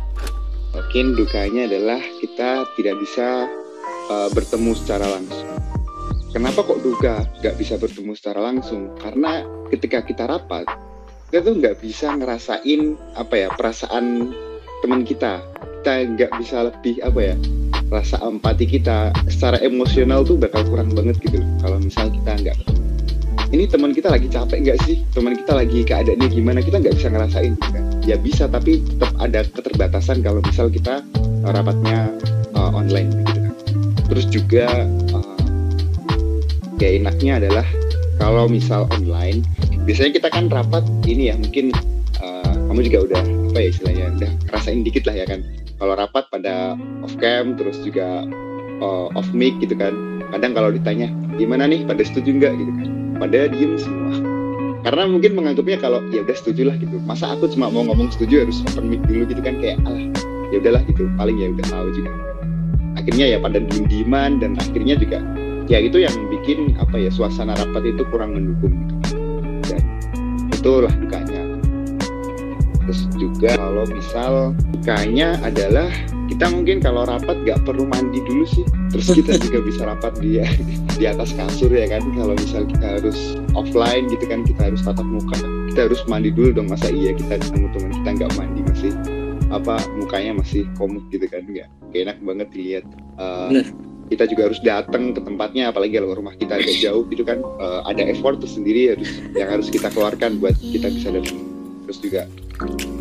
Mungkin 0.77 1.17
dukanya 1.17 1.65
adalah 1.73 1.97
kita 2.21 2.69
tidak 2.77 2.95
bisa 3.01 3.49
uh, 4.13 4.29
bertemu 4.29 4.77
secara 4.77 5.09
langsung. 5.09 5.49
Kenapa 6.29 6.61
kok 6.61 6.85
duka 6.85 7.25
nggak 7.41 7.57
bisa 7.57 7.81
bertemu 7.81 8.13
secara 8.13 8.45
langsung? 8.45 8.93
Karena 9.01 9.41
ketika 9.73 10.05
kita 10.05 10.29
rapat 10.29 10.69
kita 11.33 11.49
tuh 11.49 11.57
nggak 11.57 11.81
bisa 11.81 12.13
ngerasain 12.13 12.93
apa 13.17 13.33
ya 13.41 13.49
perasaan 13.57 14.37
teman 14.85 15.01
kita. 15.01 15.41
Kita 15.81 16.13
nggak 16.13 16.31
bisa 16.37 16.69
lebih 16.69 17.01
apa 17.01 17.33
ya 17.33 17.37
rasa 17.93 18.17
empati 18.21 18.65
kita 18.65 19.13
secara 19.29 19.61
emosional 19.61 20.25
tuh 20.25 20.37
bakal 20.39 20.65
kurang 20.65 20.93
banget 20.93 21.17
gitu. 21.21 21.41
Kalau 21.61 21.77
misal 21.81 22.09
kita 22.09 22.31
nggak 22.41 22.57
ini 23.53 23.69
teman 23.69 23.93
kita 23.93 24.09
lagi 24.09 24.27
capek 24.27 24.57
nggak 24.65 24.77
sih? 24.83 25.01
Teman 25.13 25.37
kita 25.37 25.53
lagi 25.53 25.85
keadaannya 25.85 26.27
gimana? 26.33 26.59
Kita 26.61 26.81
nggak 26.81 26.95
bisa 26.97 27.07
ngerasain 27.13 27.53
gitu 27.55 27.69
kan 27.71 27.85
ya 28.05 28.15
bisa 28.21 28.45
tapi 28.45 28.85
tetap 28.85 29.11
ada 29.17 29.41
keterbatasan 29.43 30.21
kalau 30.21 30.39
misal 30.45 30.69
kita 30.69 31.01
uh, 31.17 31.51
rapatnya 31.51 32.13
uh, 32.53 32.71
online 32.71 33.09
gitu 33.25 33.39
kan. 33.41 33.53
Terus 34.13 34.25
juga 34.29 34.65
uh, 35.11 35.37
ya 36.77 37.01
enaknya 37.01 37.41
adalah 37.41 37.65
kalau 38.21 38.45
misal 38.45 38.85
online 38.93 39.41
biasanya 39.89 40.21
kita 40.21 40.29
kan 40.29 40.45
rapat 40.53 40.85
ini 41.09 41.33
ya 41.33 41.35
mungkin 41.35 41.73
uh, 42.21 42.55
kamu 42.69 42.79
juga 42.85 42.99
udah 43.11 43.23
apa 43.55 43.63
ya 43.63 43.71
istilahnya 43.71 44.03
udah 44.19 44.31
ngerasain 44.51 44.83
dikit 44.83 45.07
lah 45.07 45.15
ya 45.15 45.23
kan. 45.31 45.39
Kalau 45.79 45.95
rapat 45.95 46.27
pada 46.27 46.75
off 47.07 47.15
cam 47.23 47.55
terus 47.55 47.79
juga 47.87 48.27
uh, 48.83 49.07
off 49.15 49.31
mic 49.31 49.55
gitu 49.63 49.79
kan. 49.79 49.95
Kadang 50.35 50.51
kalau 50.59 50.75
ditanya 50.75 51.07
gimana 51.39 51.63
nih 51.63 51.87
pada 51.87 52.03
setuju 52.03 52.35
nggak? 52.35 52.51
gitu 52.51 52.71
kan. 52.75 52.87
Pada 53.15 53.47
diem 53.47 53.79
semua. 53.79 54.11
Karena 54.83 55.07
mungkin 55.07 55.39
menganggapnya 55.39 55.79
kalau 55.79 56.03
ya 56.11 56.27
udah 56.27 56.35
setuju 56.35 56.67
lah 56.67 56.75
gitu. 56.83 56.99
Masa 57.07 57.31
aku 57.31 57.47
cuma 57.47 57.71
mau 57.71 57.87
ngomong 57.87 58.11
setuju 58.11 58.43
harus 58.43 58.59
open 58.67 58.91
mic 58.91 58.99
dulu 59.07 59.23
gitu 59.23 59.39
kan 59.39 59.55
kayak 59.63 59.79
alah 59.87 60.03
ya 60.51 60.59
udahlah 60.59 60.83
gitu. 60.91 61.07
Paling 61.15 61.39
ya 61.39 61.47
udah 61.55 61.65
tahu 61.71 61.87
juga. 61.95 62.11
Akhirnya 62.99 63.25
ya 63.31 63.37
pada 63.39 63.63
diem 63.63 63.87
dieman 63.87 64.43
dan 64.43 64.59
akhirnya 64.59 64.99
juga 64.99 65.23
ya 65.71 65.79
itu 65.79 66.03
yang 66.03 66.11
bikin 66.27 66.75
apa 66.75 66.99
ya 66.99 67.07
suasana 67.07 67.55
rapat 67.55 67.87
itu 67.87 68.03
kurang 68.11 68.35
mendukung 68.35 68.75
gitu. 68.83 68.95
dan 69.71 69.81
itulah 70.51 70.93
dukanya 70.99 71.34
terus 72.85 73.09
juga 73.17 73.57
kalau 73.57 73.83
misal 73.89 74.53
dukanya 74.77 75.41
adalah 75.41 75.89
kita 76.29 76.45
mungkin 76.53 76.77
kalau 76.81 77.05
rapat 77.05 77.37
nggak 77.41 77.65
perlu 77.65 77.89
mandi 77.89 78.21
dulu 78.21 78.45
sih. 78.45 78.65
Terus 78.93 79.07
kita 79.13 79.33
juga 79.45 79.59
bisa 79.65 79.81
rapat 79.89 80.13
di 80.21 80.41
di 80.97 81.05
atas 81.09 81.33
kasur 81.33 81.73
ya 81.73 81.89
kan. 81.89 82.05
Kalau 82.13 82.37
misal 82.37 82.69
kita 82.69 83.01
harus 83.01 83.37
offline 83.57 84.05
gitu 84.09 84.25
kan 84.29 84.45
kita 84.45 84.69
harus 84.69 84.81
tatap 84.85 85.05
muka. 85.05 85.37
Kita 85.73 85.89
harus 85.89 86.01
mandi 86.05 86.29
dulu 86.29 86.61
dong. 86.61 86.69
Masa 86.69 86.93
iya 86.93 87.13
kita 87.17 87.41
ketemu 87.41 87.67
teman 87.73 87.91
kita 88.01 88.09
nggak 88.21 88.31
mandi 88.37 88.61
masih? 88.65 88.93
Apa 89.53 89.81
mukanya 89.97 90.41
masih 90.41 90.69
komut 90.77 91.05
gitu 91.09 91.25
kan? 91.29 91.45
Nggak 91.45 91.69
enak 91.93 92.17
banget 92.21 92.47
dilihat. 92.53 92.85
Uh, 93.17 93.65
kita 94.05 94.29
juga 94.29 94.53
harus 94.53 94.61
datang 94.61 95.17
ke 95.17 95.21
tempatnya. 95.21 95.73
Apalagi 95.73 95.97
kalau 95.97 96.13
rumah 96.13 96.37
kita 96.37 96.57
agak 96.57 96.77
jauh 96.77 97.05
gitu 97.09 97.25
kan. 97.25 97.41
Uh, 97.61 97.81
ada 97.85 98.05
effort 98.05 98.37
tersendiri 98.37 98.97
harus 98.97 99.09
yang 99.33 99.49
harus 99.49 99.73
kita 99.73 99.89
keluarkan 99.93 100.37
buat 100.37 100.53
kita 100.61 100.89
bisa 100.93 101.09
datang 101.13 101.55
terus 101.85 102.01
juga 102.01 102.21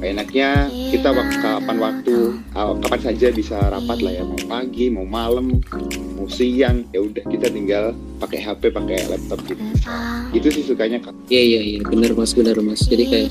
enaknya 0.04 0.68
kita 0.92 1.08
waktu 1.11 1.37
kapan 1.40 1.76
waktu 1.80 2.16
kapan 2.54 3.00
saja 3.00 3.28
bisa 3.32 3.56
rapat 3.70 3.99
lah 4.04 4.12
ya. 4.12 4.23
Mau 4.26 4.40
pagi 4.46 4.87
mau 4.92 5.06
malam 5.06 5.58
mau 6.14 6.28
siang 6.28 6.84
ya 6.92 7.00
udah 7.02 7.25
kita 7.26 7.49
tinggal 7.50 7.96
pakai 8.20 8.38
HP 8.42 8.70
pakai 8.75 8.99
laptop 9.08 9.40
gitu. 9.49 9.62
Itu 10.34 10.49
sih 10.50 10.64
sukanya 10.66 11.00
kak. 11.00 11.14
Iya 11.30 11.42
iya 11.42 11.61
iya. 11.61 11.80
Benar 11.84 12.12
mas. 12.14 12.32
Benar 12.34 12.58
mas. 12.61 12.84
Jadi 12.84 13.04
kayak 13.08 13.28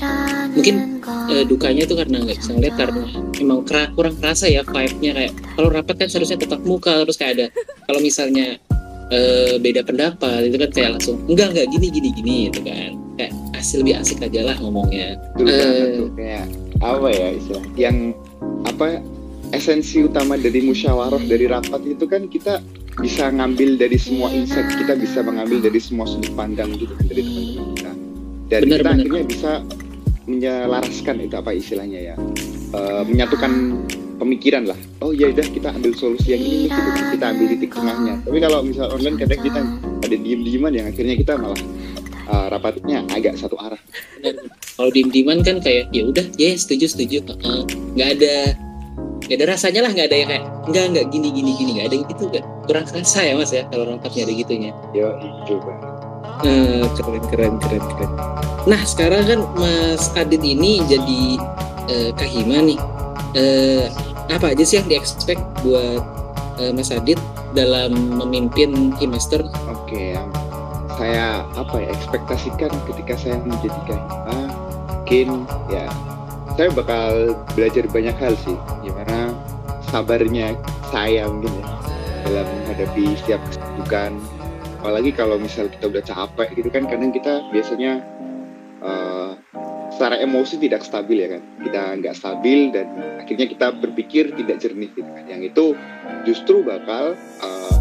mungkin 0.54 1.00
eh, 1.30 1.44
dukanya 1.44 1.82
tuh 1.86 1.96
karena 2.00 2.22
nggak 2.24 2.38
bisa 2.40 2.50
ngeliat 2.54 2.74
karena 2.76 3.02
emang 3.40 3.60
kera, 3.64 3.82
kurang 3.94 4.14
kerasa 4.18 4.46
ya 4.50 4.62
vibe-nya. 4.64 5.12
Kayak 5.14 5.32
kalau 5.54 5.68
rapat 5.70 5.94
kan 6.00 6.08
seharusnya 6.10 6.38
tetap 6.40 6.60
muka 6.64 7.04
terus 7.04 7.16
kayak 7.20 7.32
ada 7.38 7.46
kalau 7.86 8.00
misalnya 8.00 8.58
eh, 9.12 9.56
beda 9.60 9.84
pendapat 9.84 10.48
itu 10.48 10.56
kan 10.56 10.70
kayak 10.72 10.90
langsung 10.98 11.16
enggak 11.28 11.52
enggak 11.52 11.66
gini 11.70 11.86
gini 11.92 12.08
gini 12.14 12.36
gitu 12.48 12.60
kan 12.64 13.03
asli 13.64 13.80
lebih 13.80 13.96
asik 14.04 14.20
aja 14.20 14.52
lah 14.52 14.56
ngomongnya. 14.60 15.16
Betul 15.40 15.48
uh, 15.48 15.88
tuh 15.96 16.08
kayak 16.20 16.44
apa 16.84 17.08
ya 17.08 17.28
istilah? 17.32 17.64
Yang 17.80 17.96
apa 18.68 19.00
esensi 19.56 20.04
utama 20.04 20.36
dari 20.36 20.60
musyawarah 20.68 21.24
dari 21.24 21.48
rapat 21.48 21.80
itu 21.88 22.04
kan 22.04 22.28
kita 22.28 22.60
bisa 23.00 23.32
ngambil 23.32 23.80
dari 23.80 23.96
semua 23.96 24.28
insight 24.30 24.68
kita 24.76 24.94
bisa 25.00 25.24
mengambil 25.24 25.64
dari 25.64 25.80
semua 25.80 26.04
sudut 26.04 26.30
pandang 26.36 26.76
gitu 26.76 26.92
kan 26.92 27.04
dari 27.08 27.22
teman-teman 27.24 27.64
kita. 27.72 27.92
Dan 28.44 28.60
bener, 28.60 28.68
kita 28.68 28.84
bener. 28.84 28.92
akhirnya 29.00 29.22
bisa 29.24 29.50
menyelaraskan 30.24 31.16
itu 31.24 31.34
apa 31.36 31.50
istilahnya 31.56 32.00
ya 32.12 32.14
uh, 32.76 33.02
menyatukan 33.08 33.80
pemikiran 34.20 34.68
lah. 34.68 34.78
Oh 35.02 35.10
ya 35.10 35.32
udah 35.32 35.46
kita 35.48 35.72
ambil 35.74 35.92
solusi 35.96 36.36
yang 36.36 36.42
ini 36.44 36.68
gitu 36.68 36.90
kita 37.16 37.24
ambil 37.32 37.46
titik 37.56 37.70
tengahnya. 37.72 38.14
Tapi 38.28 38.38
kalau 38.44 38.58
misal 38.60 38.92
online 38.92 39.16
kadang 39.16 39.40
kita 39.40 39.60
ada 40.04 40.16
diem-dieman 40.20 40.72
yang 40.76 40.86
akhirnya 40.86 41.16
kita 41.16 41.32
malah 41.40 41.60
uh, 42.28 42.46
rapatnya 42.52 43.04
agak 43.12 43.36
satu 43.36 43.56
arah. 43.60 43.80
Kalau 44.74 44.90
diem-dieman 44.90 45.44
kan 45.46 45.62
kayak 45.62 45.90
ya 45.94 46.02
udah 46.08 46.26
ya 46.34 46.52
yeah, 46.52 46.54
setuju 46.58 46.90
setuju 46.90 47.22
nggak 47.94 48.08
uh, 48.08 48.14
ada 48.14 48.36
nggak 49.24 49.36
ada 49.40 49.46
rasanya 49.56 49.80
lah 49.88 49.90
nggak 49.94 50.06
ada 50.12 50.16
yang 50.16 50.28
kayak 50.28 50.44
nggak 50.68 50.84
nggak 50.92 51.06
gini 51.08 51.28
gini 51.32 51.50
gini 51.56 51.70
nggak 51.80 51.86
ada 51.88 51.96
gitu 52.12 52.24
gak, 52.28 52.44
kurang 52.68 52.84
kerasa 52.84 53.20
ya 53.24 53.32
mas 53.38 53.52
ya 53.52 53.64
kalau 53.72 53.84
rapatnya 53.88 54.22
ada 54.28 54.34
gitunya. 54.34 54.70
Yo 54.92 55.08
itu 55.20 55.54
bang. 55.60 55.80
Uh, 56.44 56.84
keren 56.98 57.24
keren 57.30 57.54
keren 57.62 57.84
keren. 57.94 58.10
Nah 58.64 58.80
sekarang 58.82 59.22
kan 59.28 59.40
Mas 59.54 60.10
Adit 60.18 60.42
ini 60.42 60.82
jadi 60.88 61.20
uh, 61.88 62.10
kahima 62.16 62.64
nih. 62.64 62.80
Uh, 63.34 63.86
apa 64.32 64.56
aja 64.56 64.64
sih 64.66 64.80
yang 64.80 64.88
diekspek 64.88 65.36
buat 65.62 66.02
uh, 66.58 66.72
Mas 66.74 66.90
Adit 66.90 67.20
dalam 67.54 67.94
memimpin 68.18 68.92
Himaster? 68.98 69.46
Oke, 69.70 69.94
okay, 69.94 70.06
yang 70.18 70.28
saya 70.94 71.42
apa 71.58 71.76
ya 71.82 71.88
ekspektasikan 71.90 72.70
ketika 72.86 73.14
saya 73.18 73.36
menjadi 73.42 73.78
KHA 73.86 74.38
mungkin 75.04 75.28
ya. 75.70 75.86
Saya 76.54 76.70
bakal 76.70 77.34
belajar 77.58 77.84
banyak 77.90 78.14
hal 78.14 78.34
sih. 78.38 78.54
Gimana 78.86 79.34
sabarnya 79.90 80.54
saya 80.94 81.26
mungkin 81.26 81.50
ya 81.58 81.66
dalam 82.24 82.46
menghadapi 82.62 83.18
setiap 83.18 83.42
kesibukan. 83.50 84.14
Apalagi 84.78 85.10
kalau 85.16 85.36
misal 85.40 85.66
kita 85.66 85.90
udah 85.90 86.04
capek 86.04 86.48
gitu 86.54 86.68
kan 86.70 86.86
kadang 86.86 87.10
kita 87.10 87.42
biasanya 87.50 88.04
uh, 88.84 89.34
secara 89.90 90.22
emosi 90.22 90.62
tidak 90.62 90.86
stabil 90.86 91.26
ya 91.26 91.28
kan. 91.34 91.42
Kita 91.58 91.82
nggak 91.98 92.14
stabil 92.14 92.70
dan 92.70 92.86
akhirnya 93.18 93.46
kita 93.50 93.66
berpikir 93.74 94.30
tidak 94.38 94.62
jernih 94.62 94.94
gitu 94.94 95.10
kan. 95.10 95.24
Yang 95.26 95.42
itu 95.50 95.64
justru 96.22 96.62
bakal 96.62 97.18
uh, 97.42 97.74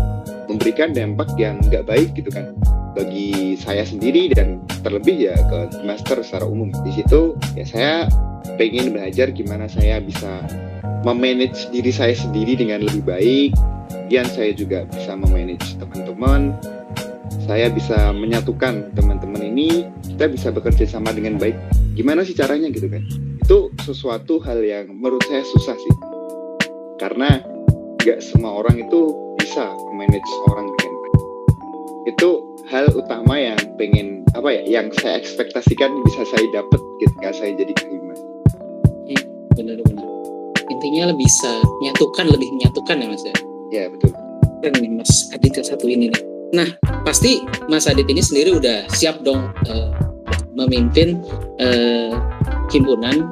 memberikan 0.50 0.92
dampak 0.98 1.30
yang 1.38 1.62
nggak 1.62 1.86
baik 1.86 2.10
gitu 2.18 2.34
kan 2.34 2.58
bagi 2.94 3.58
saya 3.58 3.84
sendiri 3.84 4.30
dan 4.34 4.62
terlebih 4.86 5.30
ya 5.30 5.36
ke 5.36 5.84
master 5.86 6.22
secara 6.22 6.46
umum. 6.46 6.70
Di 6.86 6.92
situ 7.02 7.38
ya 7.58 7.66
saya 7.66 7.94
pengen 8.56 8.94
belajar 8.94 9.34
gimana 9.34 9.66
saya 9.66 9.98
bisa 10.00 10.46
memanage 11.04 11.68
diri 11.74 11.92
saya 11.92 12.16
sendiri 12.16 12.56
dengan 12.58 12.86
lebih 12.86 13.04
baik. 13.04 13.52
Kemudian 13.90 14.30
saya 14.30 14.52
juga 14.54 14.86
bisa 14.94 15.18
memanage 15.18 15.74
teman-teman. 15.82 16.54
Saya 17.50 17.68
bisa 17.74 18.14
menyatukan 18.14 18.94
teman-teman 18.94 19.42
ini. 19.42 19.90
Kita 20.06 20.30
bisa 20.30 20.54
bekerja 20.54 20.86
sama 20.86 21.10
dengan 21.12 21.42
baik. 21.42 21.58
Gimana 21.98 22.22
sih 22.22 22.38
caranya 22.38 22.70
gitu 22.70 22.88
kan? 22.94 23.02
Itu 23.42 23.74
sesuatu 23.82 24.38
hal 24.46 24.62
yang 24.62 24.94
menurut 24.94 25.26
saya 25.26 25.42
susah 25.42 25.76
sih. 25.76 25.96
Karena 27.02 27.42
nggak 28.06 28.22
semua 28.22 28.62
orang 28.62 28.86
itu 28.86 29.34
bisa 29.42 29.66
manage 29.98 30.32
orang 30.54 30.70
dengan 30.78 30.94
baik. 30.94 31.20
Itu 32.14 32.53
hal 32.72 32.88
utama 32.96 33.36
yang 33.36 33.60
pengen 33.76 34.24
apa 34.38 34.50
ya 34.50 34.80
yang 34.80 34.88
saya 34.96 35.20
ekspektasikan 35.20 35.92
bisa 36.08 36.24
saya 36.28 36.46
dapat 36.52 36.82
ketika 37.04 37.30
saya 37.36 37.52
jadi 37.60 37.74
kelima 37.76 38.16
iya, 39.08 39.24
benar-benar 39.58 40.04
intinya 40.72 41.12
lebih 41.12 41.28
bisa 41.28 41.52
menyatukan 41.80 42.26
lebih 42.28 42.50
menyatukan 42.60 42.96
ya 43.00 43.08
mas 43.08 43.24
ya? 43.24 43.36
Ya 43.72 43.84
betul. 43.90 44.12
Dan 44.60 44.72
nih 44.80 44.92
mas 44.92 45.32
Adit 45.32 45.56
satu 45.60 45.86
ini 45.88 46.12
nih. 46.12 46.22
Nah 46.52 46.70
pasti 47.08 47.40
mas 47.72 47.88
Adit 47.88 48.08
ini 48.08 48.20
sendiri 48.20 48.56
udah 48.60 48.88
siap 48.92 49.24
dong 49.24 49.48
uh, 49.68 49.92
memimpin 50.54 51.24
uh, 51.64 52.14
himpunan 52.70 53.26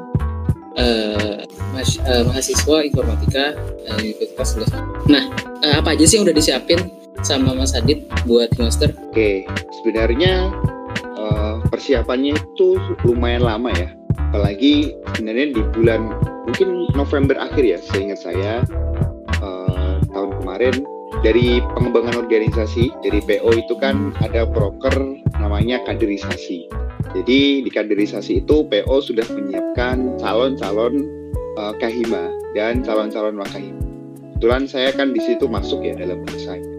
uh, 0.79 1.43
mas, 1.75 1.99
uh, 2.07 2.23
mahasiswa 2.27 2.77
informatika 2.87 3.55
uh, 3.91 3.99
Universitas 3.99 4.71
Nah, 5.11 5.27
uh, 5.65 5.75
apa 5.81 5.97
aja 5.97 6.07
sih 6.07 6.19
yang 6.19 6.25
udah 6.25 6.35
disiapin 6.35 6.79
sama 7.21 7.53
Mas 7.55 7.73
Adit 7.77 8.05
buat 8.25 8.49
master? 8.57 8.93
Oke, 9.09 9.45
sebenarnya 9.81 10.51
uh, 11.17 11.61
persiapannya 11.69 12.37
itu 12.37 12.77
lumayan 13.07 13.45
lama 13.45 13.69
ya. 13.73 13.89
Apalagi 14.31 14.95
sebenarnya 15.15 15.47
di 15.55 15.61
bulan 15.75 16.01
mungkin 16.47 16.89
November 16.95 17.35
akhir 17.39 17.63
ya, 17.63 17.77
seingat 17.79 18.19
saya 18.23 18.63
tahun 20.11 20.37
kemarin 20.43 20.75
dari 21.23 21.59
pengembangan 21.75 22.15
organisasi 22.23 22.91
dari 23.03 23.19
PO 23.23 23.49
itu 23.57 23.73
kan 23.79 24.15
ada 24.23 24.47
broker 24.47 24.95
namanya 25.39 25.81
kaderisasi. 25.87 26.67
Jadi 27.11 27.65
di 27.65 27.69
kaderisasi 27.71 28.45
itu 28.45 28.63
PO 28.67 28.95
sudah 29.03 29.25
menyiapkan 29.35 30.15
calon-calon 30.21 31.03
uh, 31.59 31.73
kahima 31.81 32.31
dan 32.55 32.79
calon-calon 32.85 33.35
wakahima. 33.39 33.79
Kebetulan 34.37 34.63
saya 34.65 34.89
kan 34.95 35.11
di 35.11 35.21
situ 35.21 35.45
masuk 35.45 35.83
ya 35.83 35.93
dalam 35.97 36.23
saya. 36.39 36.70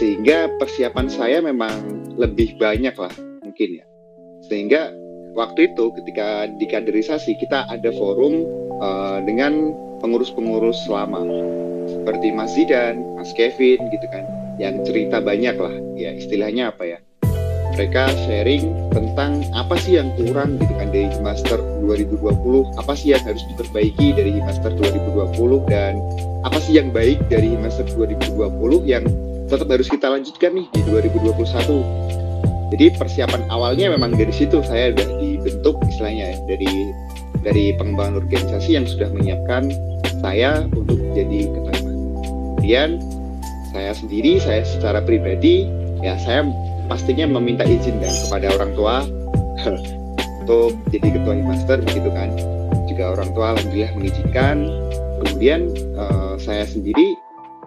Sehingga 0.00 0.48
persiapan 0.56 1.12
saya 1.12 1.44
memang 1.44 1.76
lebih 2.16 2.56
banyak 2.56 2.96
lah 2.96 3.12
mungkin 3.44 3.84
ya. 3.84 3.86
Sehingga 4.48 4.96
waktu 5.36 5.68
itu 5.68 5.92
ketika 6.00 6.48
di 6.56 6.64
kaderisasi 6.64 7.36
kita 7.36 7.68
ada 7.68 7.92
forum 7.92 8.48
uh, 8.80 9.20
dengan 9.28 9.76
pengurus-pengurus 10.00 10.88
lama 10.88 11.20
seperti 11.84 12.32
Mas 12.32 12.56
Zidan, 12.56 12.96
Mas 13.20 13.28
Kevin 13.36 13.76
gitu 13.92 14.06
kan, 14.08 14.24
yang 14.56 14.80
cerita 14.88 15.20
banyak 15.20 15.60
lah, 15.60 15.74
ya 16.00 16.16
istilahnya 16.16 16.72
apa 16.72 16.96
ya? 16.96 16.98
Mereka 17.76 18.08
sharing 18.24 18.72
tentang 18.96 19.44
apa 19.52 19.76
sih 19.84 20.00
yang 20.00 20.08
kurang 20.16 20.56
gitu 20.56 20.72
kan 20.80 20.88
dari 20.88 21.12
Master 21.20 21.60
2020, 21.84 22.24
apa 22.80 22.92
sih 22.96 23.12
yang 23.12 23.22
harus 23.28 23.44
diperbaiki 23.52 24.16
dari 24.16 24.40
Master 24.40 24.72
2020 24.80 25.68
dan 25.68 26.00
apa 26.40 26.56
sih 26.56 26.80
yang 26.80 26.88
baik 26.88 27.20
dari 27.28 27.52
Master 27.60 27.84
2020 27.92 28.88
yang 28.88 29.04
tetap 29.50 29.66
harus 29.66 29.90
kita 29.90 30.06
lanjutkan 30.06 30.54
nih 30.54 30.66
di 30.70 30.80
2021. 30.86 32.70
Jadi 32.70 32.86
persiapan 32.94 33.50
awalnya 33.50 33.90
memang 33.90 34.14
dari 34.14 34.30
situ 34.30 34.62
saya 34.62 34.94
sudah 34.94 35.08
dibentuk 35.18 35.74
istilahnya 35.90 36.32
ya, 36.32 36.36
dari 36.46 36.72
dari 37.42 37.64
pengembangan 37.74 38.22
organisasi 38.22 38.78
yang 38.78 38.86
sudah 38.86 39.10
menyiapkan 39.10 39.74
saya 40.22 40.62
untuk 40.70 41.00
jadi 41.16 41.50
ketua 41.50 41.72
kemudian 42.60 43.00
saya 43.72 43.90
sendiri 43.96 44.38
saya 44.38 44.62
secara 44.62 45.00
pribadi 45.02 45.66
ya 46.04 46.14
saya 46.20 46.46
pastinya 46.86 47.26
meminta 47.26 47.66
izin 47.66 47.98
kan 47.98 48.14
kepada 48.28 48.46
orang 48.54 48.70
tua 48.78 48.96
untuk 50.46 50.74
jadi 50.90 51.08
ketua 51.14 51.34
master 51.42 51.78
begitu 51.82 52.10
kan. 52.10 52.30
Juga 52.90 53.14
orang 53.14 53.30
tua 53.34 53.46
alhamdulillah 53.54 53.92
mengizinkan. 53.94 54.56
Kemudian 55.22 55.70
uh, 55.94 56.34
saya 56.38 56.66
sendiri 56.66 57.14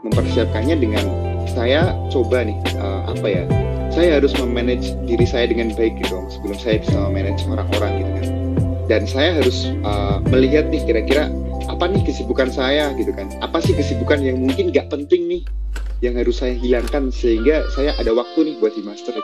mempersiapkannya 0.03 0.75
dengan 0.79 1.05
saya 1.51 1.95
coba 2.09 2.47
nih 2.47 2.57
uh, 2.79 3.11
apa 3.11 3.27
ya 3.27 3.43
saya 3.93 4.17
harus 4.17 4.33
memanage 4.41 4.97
diri 5.05 5.21
saya 5.21 5.45
dengan 5.45 5.69
baik 5.77 6.01
gitu 6.01 6.17
sebelum 6.33 6.57
saya 6.57 6.81
bisa 6.81 6.97
memanage 6.97 7.45
orang-orang 7.45 8.01
gitu 8.01 8.11
kan. 8.17 8.27
Dan 8.89 9.01
saya 9.07 9.37
harus 9.37 9.69
uh, 9.85 10.17
melihat 10.27 10.67
nih 10.73 10.81
kira-kira 10.83 11.29
apa 11.69 11.85
nih 11.87 12.01
kesibukan 12.03 12.49
saya 12.49 12.89
gitu 12.97 13.13
kan. 13.13 13.29
Apa 13.45 13.61
sih 13.61 13.77
kesibukan 13.77 14.19
yang 14.19 14.41
mungkin 14.41 14.73
gak 14.73 14.89
penting 14.89 15.29
nih 15.29 15.41
yang 16.01 16.17
harus 16.17 16.41
saya 16.41 16.57
hilangkan 16.57 17.13
sehingga 17.13 17.63
saya 17.71 17.95
ada 17.95 18.11
waktu 18.11 18.49
nih 18.49 18.55
buat 18.59 18.73
di 18.75 18.83
master 18.83 19.15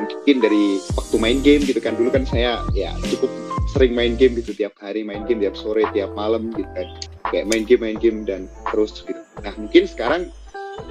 mungkin 0.00 0.40
dari 0.40 0.80
waktu 0.96 1.16
main 1.18 1.38
game 1.42 1.62
gitu 1.66 1.82
kan. 1.82 1.98
Dulu 1.98 2.14
kan 2.14 2.24
saya 2.24 2.62
ya 2.72 2.94
cukup 3.10 3.28
sering 3.74 3.92
main 3.92 4.14
game 4.14 4.38
gitu 4.38 4.54
tiap 4.54 4.72
hari 4.78 5.02
main 5.02 5.26
game 5.26 5.42
tiap 5.42 5.58
sore 5.58 5.82
tiap 5.92 6.14
malam 6.14 6.54
gitu 6.54 6.70
kan. 6.78 6.88
Kayak 7.34 7.46
main 7.50 7.66
game 7.66 7.82
main 7.84 7.98
game 7.98 8.22
dan 8.22 8.46
terus 8.70 9.02
gitu. 9.02 9.18
Nah 9.42 9.52
mungkin 9.58 9.84
sekarang 9.90 10.30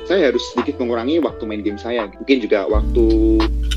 saya 0.08 0.32
harus 0.32 0.44
sedikit 0.54 0.82
mengurangi 0.82 1.22
waktu 1.22 1.44
main 1.46 1.62
game 1.62 1.80
saya. 1.80 2.10
Mungkin 2.10 2.38
juga 2.44 2.66
waktu 2.70 3.06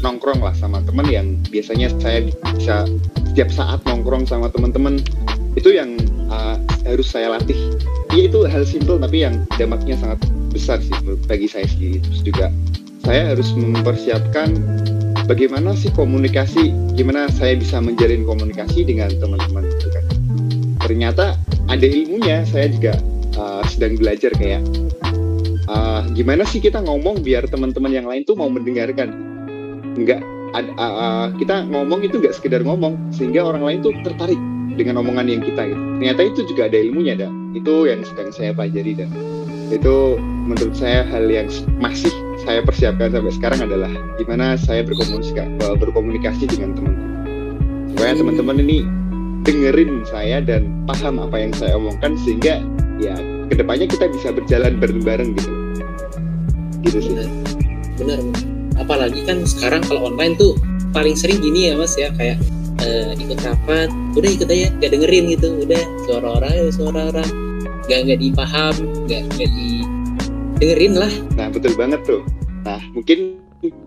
nongkrong 0.03 0.41
lah 0.43 0.55
sama 0.57 0.83
teman 0.83 1.07
yang 1.09 1.39
biasanya 1.49 1.93
saya 2.01 2.27
bisa 2.29 2.87
setiap 3.33 3.49
saat 3.53 3.81
nongkrong 3.89 4.29
sama 4.29 4.53
teman-teman 4.53 5.01
itu 5.57 5.73
yang 5.77 5.97
uh, 6.33 6.57
harus 6.85 7.09
saya 7.09 7.37
latih. 7.37 7.59
Ya 8.13 8.29
itu 8.29 8.45
hal 8.45 8.65
simple 8.69 9.01
tapi 9.01 9.25
yang 9.25 9.45
dampaknya 9.57 9.97
sangat 9.97 10.21
besar 10.53 10.79
sih 10.81 10.95
bagi 11.29 11.49
saya 11.49 11.65
sendiri. 11.69 12.01
Terus 12.05 12.21
juga 12.25 12.47
saya 13.03 13.35
harus 13.35 13.49
mempersiapkan 13.57 14.55
bagaimana 15.27 15.75
sih 15.75 15.91
komunikasi 15.95 16.71
gimana 16.95 17.27
saya 17.33 17.59
bisa 17.59 17.83
menjalin 17.83 18.23
komunikasi 18.23 18.87
dengan 18.87 19.11
teman-teman 19.17 19.67
gitu 19.67 19.93
ternyata 20.83 21.39
ada 21.71 21.87
ilmunya. 21.87 22.45
Saya 22.45 22.69
juga 22.69 22.99
uh, 23.39 23.65
sedang 23.65 23.97
belajar 23.97 24.35
kayak 24.37 24.61
uh, 25.73 26.01
gimana 26.13 26.45
sih 26.45 26.61
kita 26.61 26.85
ngomong 26.85 27.25
biar 27.25 27.49
teman-teman 27.49 27.93
yang 27.93 28.07
lain 28.07 28.23
tuh 28.29 28.37
mau 28.37 28.53
mendengarkan 28.53 29.17
nggak 29.97 30.21
uh, 30.53 30.77
uh, 30.77 31.27
kita 31.41 31.65
ngomong 31.69 32.05
itu 32.05 32.21
nggak 32.21 32.37
sekedar 32.37 32.61
ngomong 32.61 32.97
sehingga 33.13 33.45
orang 33.45 33.65
lain 33.65 33.79
tuh 33.81 33.97
tertarik 34.05 34.39
dengan 34.77 35.05
omongan 35.05 35.29
yang 35.29 35.43
kita 35.45 35.69
gitu. 35.69 35.81
Ternyata 36.01 36.21
itu 36.25 36.41
juga 36.49 36.63
ada 36.69 36.79
ilmunya 36.81 37.15
dah. 37.17 37.31
Itu 37.53 37.89
yang 37.89 38.01
sedang 38.05 38.33
saya 38.33 38.57
pelajari 38.57 38.97
dan 38.97 39.09
itu 39.73 40.21
menurut 40.21 40.77
saya 40.77 41.05
hal 41.09 41.29
yang 41.29 41.49
masih 41.81 42.13
saya 42.45 42.61
persiapkan 42.65 43.13
sampai 43.13 43.33
sekarang 43.33 43.61
adalah 43.65 43.93
gimana 44.21 44.57
saya 44.61 44.85
berkomunikasi 44.85 45.57
berkomunikasi 45.81 46.45
dengan 46.49 46.77
teman-teman. 46.77 47.11
Supaya 47.93 48.13
teman-teman 48.17 48.57
ini 48.65 48.79
dengerin 49.43 50.07
saya 50.09 50.39
dan 50.41 50.71
paham 50.89 51.21
apa 51.21 51.37
yang 51.37 51.53
saya 51.53 51.77
omongkan 51.77 52.15
sehingga 52.25 52.63
ya 53.03 53.15
ke 53.51 53.55
depannya 53.59 53.91
kita 53.91 54.09
bisa 54.11 54.33
berjalan 54.33 54.81
bareng-bareng 54.81 55.37
gitu. 55.37 55.62
Gitu 56.83 56.99
sih. 56.99 57.15
Benar. 57.99 58.19
Apalagi 58.81 59.23
kan 59.29 59.45
sekarang 59.47 59.83
kalau 59.87 60.11
online 60.11 60.35
tuh 60.35 60.59
paling 60.91 61.15
sering 61.17 61.41
gini 61.41 61.71
ya 61.71 61.79
mas 61.79 61.95
ya 61.97 62.13
kayak 62.17 62.41
uh, 62.83 63.13
ikut 63.17 63.39
rapat 63.41 63.89
udah 64.19 64.31
ikut 64.33 64.49
aja 64.51 64.69
gak 64.83 64.91
dengerin 64.93 65.33
gitu 65.33 65.65
udah 65.65 65.83
suara 66.09 66.27
orang 66.41 66.53
ya 66.53 66.65
suara 66.73 67.01
orang. 67.15 67.31
Gak 67.91 67.99
nggak 68.09 68.21
dipaham 68.23 68.75
gak 69.07 69.21
nggak 69.37 69.51
di 69.51 69.69
dengerin 70.59 70.95
lah. 70.99 71.13
Nah 71.39 71.49
betul 71.51 71.75
banget 71.79 72.01
tuh. 72.07 72.23
Nah 72.67 72.81
mungkin 72.95 73.43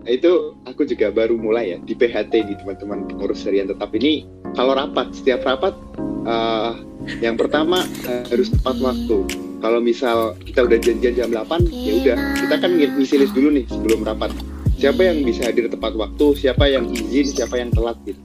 itu 0.08 0.56
aku 0.64 0.88
juga 0.88 1.12
baru 1.12 1.36
mulai 1.36 1.76
ya 1.76 1.78
di 1.84 1.92
PHT 1.92 2.32
di 2.32 2.54
teman-teman 2.56 3.04
pengurus 3.12 3.44
harian. 3.44 3.68
Tetap 3.68 3.92
ini 3.92 4.24
kalau 4.56 4.72
rapat 4.72 5.12
setiap 5.12 5.44
rapat 5.44 5.76
uh, 6.24 6.80
yang 7.20 7.36
pertama 7.36 7.84
uh, 8.08 8.24
harus 8.32 8.48
tepat 8.48 8.80
waktu 8.80 9.18
kalau 9.66 9.82
misal 9.82 10.38
kita 10.46 10.62
udah 10.62 10.78
janjian 10.78 11.14
jam 11.18 11.28
8 11.34 11.66
ya 11.74 11.92
udah 12.06 12.16
kita 12.38 12.54
kan 12.62 12.70
ngisi 12.78 13.18
list 13.18 13.34
dulu 13.34 13.50
nih 13.50 13.66
sebelum 13.66 14.06
rapat 14.06 14.30
siapa 14.78 15.02
yang 15.02 15.26
bisa 15.26 15.50
hadir 15.50 15.66
tepat 15.66 15.98
waktu 15.98 16.26
siapa 16.38 16.70
yang 16.70 16.86
izin 16.94 17.42
siapa 17.42 17.58
yang 17.58 17.74
telat 17.74 17.98
gitu 18.06 18.22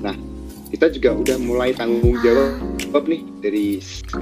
Nah, 0.00 0.16
kita 0.72 0.86
juga 0.96 1.10
udah 1.16 1.36
mulai 1.40 1.70
tanggung 1.76 2.16
jawab 2.24 3.04
nih 3.06 3.20
dari 3.44 3.66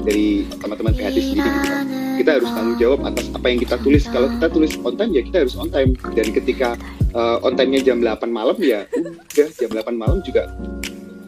dari 0.05 0.27
teman-teman 0.59 0.93
PHT 0.93 1.19
sendiri 1.33 1.49
gitu 1.49 1.69
kan. 1.71 1.87
Kita 2.19 2.31
harus 2.41 2.51
tanggung 2.51 2.79
jawab 2.83 2.99
atas 3.07 3.27
apa 3.31 3.47
yang 3.47 3.61
kita 3.63 3.77
tulis. 3.81 4.05
Kalau 4.11 4.29
kita 4.29 4.47
tulis 4.51 4.73
on 4.83 4.95
time 4.99 5.13
ya 5.15 5.23
kita 5.23 5.37
harus 5.47 5.55
on 5.55 5.71
time. 5.71 5.95
Dan 6.13 6.27
ketika 6.35 6.75
uh, 7.15 7.39
on 7.47 7.55
time-nya 7.55 7.81
jam 7.81 8.03
8 8.03 8.27
malam 8.29 8.59
ya 8.59 8.85
udah 9.33 9.49
jam 9.55 9.71
8 9.71 9.95
malam 9.95 10.21
juga 10.27 10.51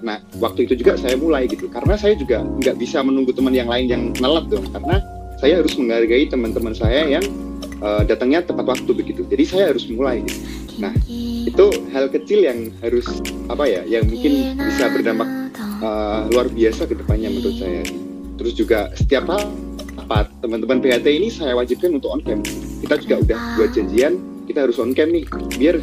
nah 0.00 0.16
waktu 0.40 0.64
itu 0.64 0.80
juga 0.80 0.96
saya 0.96 1.12
mulai 1.12 1.44
gitu 1.44 1.68
karena 1.68 1.92
saya 1.92 2.16
juga 2.16 2.40
nggak 2.40 2.72
bisa 2.80 3.04
menunggu 3.04 3.36
teman 3.36 3.52
yang 3.52 3.68
lain 3.68 3.84
yang 3.84 4.02
nelat 4.16 4.48
dong 4.48 4.64
karena 4.72 4.96
saya 5.40 5.64
harus 5.64 5.72
menghargai 5.80 6.28
teman-teman 6.28 6.76
saya 6.76 7.08
yang 7.08 7.24
uh, 7.80 8.04
datangnya 8.04 8.44
tepat 8.44 8.76
waktu 8.76 8.90
begitu. 8.92 9.24
Jadi 9.24 9.44
saya 9.48 9.64
harus 9.72 9.88
mulai 9.88 10.22
gitu. 10.22 10.40
nah 10.80 10.96
itu 11.44 11.66
hal 11.92 12.08
kecil 12.08 12.40
yang 12.40 12.72
harus 12.80 13.04
apa 13.52 13.68
ya 13.68 13.84
yang 13.84 14.08
mungkin 14.08 14.56
bisa 14.56 14.88
berdampak 14.88 15.28
uh, 15.84 16.24
luar 16.32 16.48
biasa 16.48 16.88
ke 16.88 16.94
depannya 16.96 17.32
menurut 17.32 17.56
saya. 17.56 17.84
Terus 18.40 18.52
juga 18.56 18.88
setiap 18.96 19.28
rapat 19.28 20.32
teman-teman 20.40 20.80
PHT 20.80 21.06
ini 21.08 21.28
saya 21.28 21.52
wajibkan 21.56 21.96
untuk 21.96 22.12
on 22.12 22.20
cam 22.24 22.40
kita 22.80 22.96
juga 22.96 23.14
udah 23.28 23.38
buat 23.60 23.70
janjian 23.76 24.16
kita 24.48 24.64
harus 24.64 24.76
on 24.80 24.92
cam 24.96 25.12
nih. 25.12 25.24
Biar 25.56 25.76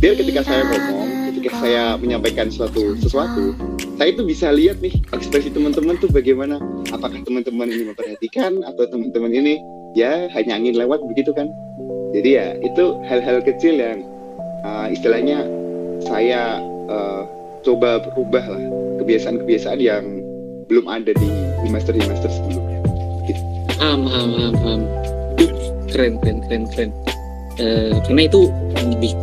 biar 0.00 0.14
ketika 0.16 0.40
saya 0.44 0.64
ngomong 0.64 1.17
ketika 1.38 1.54
saya 1.62 1.94
menyampaikan 1.94 2.50
suatu 2.50 2.98
sesuatu 2.98 3.54
saya 3.94 4.14
itu 4.14 4.22
bisa 4.26 4.50
lihat 4.50 4.82
nih 4.82 4.94
ekspresi 5.10 5.50
teman-teman 5.50 5.98
tuh 5.98 6.06
bagaimana. 6.10 6.62
Apakah 6.94 7.18
teman-teman 7.26 7.66
ini 7.66 7.90
memperhatikan 7.90 8.62
atau 8.62 8.86
teman-teman 8.86 9.34
ini 9.34 9.58
ya 9.98 10.30
hanya 10.34 10.54
angin 10.54 10.78
lewat 10.78 11.02
begitu 11.10 11.34
kan? 11.34 11.50
Jadi 12.14 12.38
ya 12.38 12.54
itu 12.62 12.94
hal-hal 13.10 13.42
kecil 13.42 13.74
yang 13.74 14.06
uh, 14.62 14.86
istilahnya 14.86 15.46
saya 16.06 16.62
uh, 16.86 17.26
coba 17.66 17.98
berubah 18.06 18.44
lah 18.46 18.62
kebiasaan-kebiasaan 19.02 19.82
yang 19.82 20.22
belum 20.70 20.86
ada 20.86 21.10
di 21.10 21.30
master 21.70 21.98
di 21.98 22.02
master 22.06 22.30
sebelumnya. 22.30 22.78
Gitu. 23.26 23.42
paham 23.78 24.06
paham 24.06 24.30
paham 24.54 24.80
keren 25.90 26.14
keren 26.22 26.38
keren 26.46 26.64
keren 26.70 26.90
Eh, 27.58 27.90
karena 28.06 28.30
itu 28.30 28.46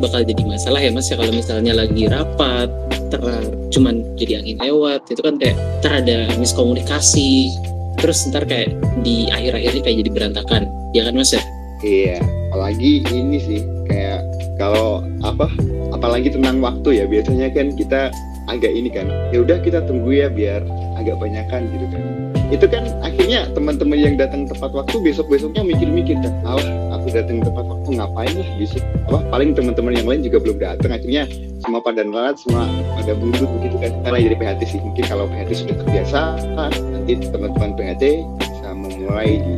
bakal 0.04 0.28
jadi 0.28 0.44
masalah 0.44 0.84
ya 0.84 0.92
mas 0.92 1.08
ya 1.08 1.16
kalau 1.16 1.32
misalnya 1.32 1.72
lagi 1.72 2.04
rapat 2.12 2.68
ter 3.08 3.24
cuman 3.72 4.04
jadi 4.20 4.44
angin 4.44 4.60
lewat 4.60 5.08
itu 5.08 5.24
kan 5.24 5.40
kayak 5.40 5.56
ntar 5.80 6.04
ada 6.04 6.28
miskomunikasi 6.36 7.56
terus 7.96 8.28
ntar 8.28 8.44
kayak 8.44 8.76
di 9.08 9.32
akhir-akhirnya 9.32 9.82
kayak 9.88 9.98
jadi 10.04 10.10
berantakan 10.12 10.68
ya 10.92 11.08
kan 11.08 11.16
mas 11.16 11.32
ya? 11.32 11.44
Iya 11.80 12.20
apalagi 12.52 13.08
ini 13.08 13.40
sih 13.40 13.64
kayak 13.88 14.28
kalau 14.60 15.00
apa 15.24 15.48
apalagi 15.96 16.28
tentang 16.28 16.60
waktu 16.60 17.04
ya 17.04 17.06
biasanya 17.08 17.48
kan 17.56 17.72
kita 17.72 18.12
agak 18.52 18.72
ini 18.76 18.92
kan 18.92 19.08
ya 19.32 19.48
udah 19.48 19.64
kita 19.64 19.80
tunggu 19.88 20.12
ya 20.12 20.28
biar 20.28 20.60
agak 21.00 21.16
banyakan 21.24 21.72
gitu 21.72 21.88
kan 21.88 22.04
itu 22.54 22.66
kan 22.70 22.86
akhirnya 23.02 23.50
teman-teman 23.58 23.98
yang 23.98 24.16
datang 24.16 24.46
tepat 24.46 24.70
waktu 24.70 24.96
besok 25.02 25.26
besoknya 25.30 25.66
mikir-mikir 25.66 26.18
kan 26.22 26.34
ah 26.46 26.62
aku 26.94 27.10
datang 27.10 27.42
tepat 27.42 27.66
waktu 27.66 27.90
ngapain 27.98 28.34
lah 28.34 28.50
bisa 28.58 28.78
apa 29.10 29.20
paling 29.30 29.54
teman-teman 29.54 29.94
yang 29.94 30.08
lain 30.10 30.22
juga 30.26 30.38
belum 30.42 30.58
datang. 30.58 30.92
Akhirnya 30.94 31.30
semua 31.62 31.82
pada 31.82 32.02
nelat 32.02 32.38
semua 32.42 32.66
pada 32.98 33.14
bundut 33.18 33.50
begitu 33.62 33.78
kan. 33.82 33.92
Karena 34.06 34.18
jadi 34.26 34.36
PHT 34.38 34.62
sih. 34.66 34.80
Mungkin 34.82 35.04
kalau 35.06 35.26
PHT 35.30 35.52
sudah 35.66 35.76
terbiasa 35.86 36.20
nanti 36.58 37.14
teman-teman 37.30 37.72
PHT 37.78 38.04
bisa 38.42 38.70
memulai 38.74 39.42
di 39.42 39.54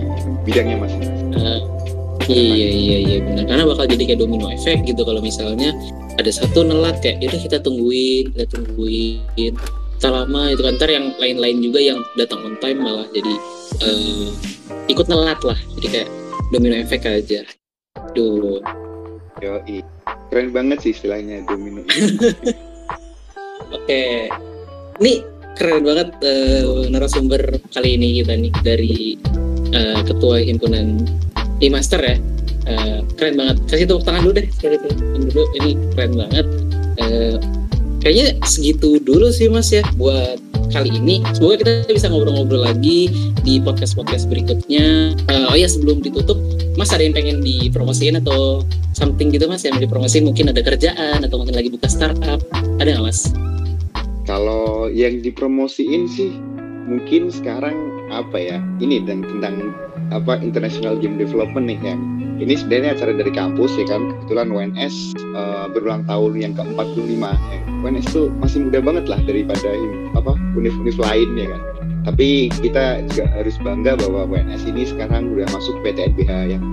bidangnya 0.48 0.78
masing-masing. 0.80 1.32
Uh, 1.36 1.60
iya 2.28 2.68
iya 2.68 2.98
iya 3.00 3.18
benar. 3.24 3.44
Karena 3.48 3.64
bakal 3.64 3.86
jadi 3.88 4.04
kayak 4.12 4.20
domino 4.20 4.48
efek 4.52 4.84
gitu 4.84 5.02
kalau 5.08 5.24
misalnya 5.24 5.72
ada 6.18 6.32
satu 6.34 6.66
nelat 6.66 7.00
kayak 7.00 7.22
itu 7.24 7.48
kita 7.48 7.62
tungguin 7.62 8.34
kita 8.34 8.46
tungguin 8.50 9.54
tak 9.98 10.12
lama 10.14 10.54
itu 10.54 10.62
kan. 10.62 10.74
Ntar 10.78 10.90
yang 10.90 11.14
lain-lain 11.18 11.58
juga 11.62 11.80
yang 11.82 12.00
datang 12.18 12.46
on 12.46 12.56
time 12.62 12.80
malah 12.82 13.08
jadi 13.14 13.34
uh, 13.84 14.30
ikut 14.90 15.06
nelat 15.10 15.40
lah. 15.44 15.58
Jadi 15.78 15.88
kayak 15.90 16.10
domino 16.54 16.76
efek 16.78 17.06
aja. 17.06 17.42
Duh. 18.14 18.62
Yo 19.38 19.62
keren 20.34 20.50
banget 20.50 20.82
sih 20.82 20.92
istilahnya 20.98 21.46
domino 21.46 21.86
oke. 23.78 24.02
Ini 24.98 25.14
keren 25.58 25.86
banget 25.86 26.10
uh, 26.26 26.90
narasumber 26.90 27.42
kali 27.74 27.98
ini 27.98 28.22
kita 28.22 28.34
nih 28.34 28.54
dari 28.66 28.98
uh, 29.74 30.02
ketua 30.06 30.42
himpunan 30.42 31.06
di 31.62 31.70
master 31.70 32.02
ya. 32.02 32.18
Uh, 32.68 33.00
keren 33.18 33.38
banget. 33.38 33.58
Kasih 33.70 33.86
tepuk 33.86 34.06
tangan 34.06 34.26
dulu 34.26 34.34
deh. 34.42 34.48
Dulu 34.62 35.44
ini 35.62 35.72
keren 35.94 36.14
banget. 36.18 36.46
Uh, 36.98 37.38
kayaknya 38.02 38.38
segitu 38.46 39.02
dulu 39.02 39.30
sih 39.34 39.50
mas 39.50 39.70
ya 39.74 39.84
buat 39.98 40.40
kali 40.70 40.94
ini. 41.00 41.24
Semoga 41.34 41.64
kita 41.64 41.72
bisa 41.90 42.08
ngobrol-ngobrol 42.12 42.68
lagi 42.68 43.10
di 43.42 43.60
podcast-podcast 43.64 44.28
berikutnya. 44.28 45.16
Uh, 45.32 45.52
oh 45.54 45.58
ya 45.58 45.66
sebelum 45.66 46.04
ditutup, 46.04 46.38
Mas 46.76 46.92
ada 46.92 47.02
yang 47.02 47.16
pengen 47.16 47.40
dipromosiin 47.42 48.20
atau 48.20 48.62
something 48.94 49.32
gitu 49.32 49.48
Mas 49.48 49.64
yang 49.64 49.80
dipromosiin? 49.80 50.28
Mungkin 50.28 50.52
ada 50.52 50.60
kerjaan 50.60 51.24
atau 51.24 51.42
mungkin 51.42 51.56
lagi 51.56 51.72
buka 51.72 51.88
startup. 51.88 52.44
Ada 52.78 53.00
nggak 53.00 53.06
Mas? 53.06 53.32
Kalau 54.28 54.92
yang 54.92 55.24
dipromosiin 55.24 56.04
sih 56.12 56.36
mungkin 56.88 57.30
sekarang 57.30 57.76
apa 58.10 58.40
ya? 58.40 58.58
Ini 58.80 59.04
dan 59.04 59.22
tentang 59.28 59.76
apa 60.16 60.40
international 60.40 60.96
game 60.98 61.20
development 61.20 61.68
nih 61.68 61.80
ya 61.84 61.96
ini 62.38 62.54
sebenarnya 62.54 62.94
acara 62.94 63.12
dari 63.18 63.32
kampus 63.34 63.74
ya 63.76 63.86
kan 63.90 64.14
kebetulan 64.14 64.54
UNS 64.54 65.18
uh, 65.34 65.66
eh, 65.66 65.66
berulang 65.74 66.06
tahun 66.06 66.32
yang 66.38 66.54
ke-45 66.54 67.12
ya. 67.26 67.60
UNS 67.82 68.06
itu 68.14 68.30
masih 68.38 68.60
muda 68.70 68.80
banget 68.82 69.06
lah 69.10 69.20
daripada 69.26 69.70
apa 70.14 70.32
univ-univ 70.54 70.98
lain 71.02 71.30
ya 71.34 71.48
kan 71.50 71.62
tapi 72.08 72.48
kita 72.64 73.04
juga 73.12 73.26
harus 73.36 73.56
bangga 73.60 74.00
bahwa 74.00 74.30
UNS 74.32 74.64
ini 74.70 74.88
sekarang 74.88 75.34
udah 75.34 75.48
masuk 75.52 75.76
PTNBH 75.84 76.32
yang 76.56 76.64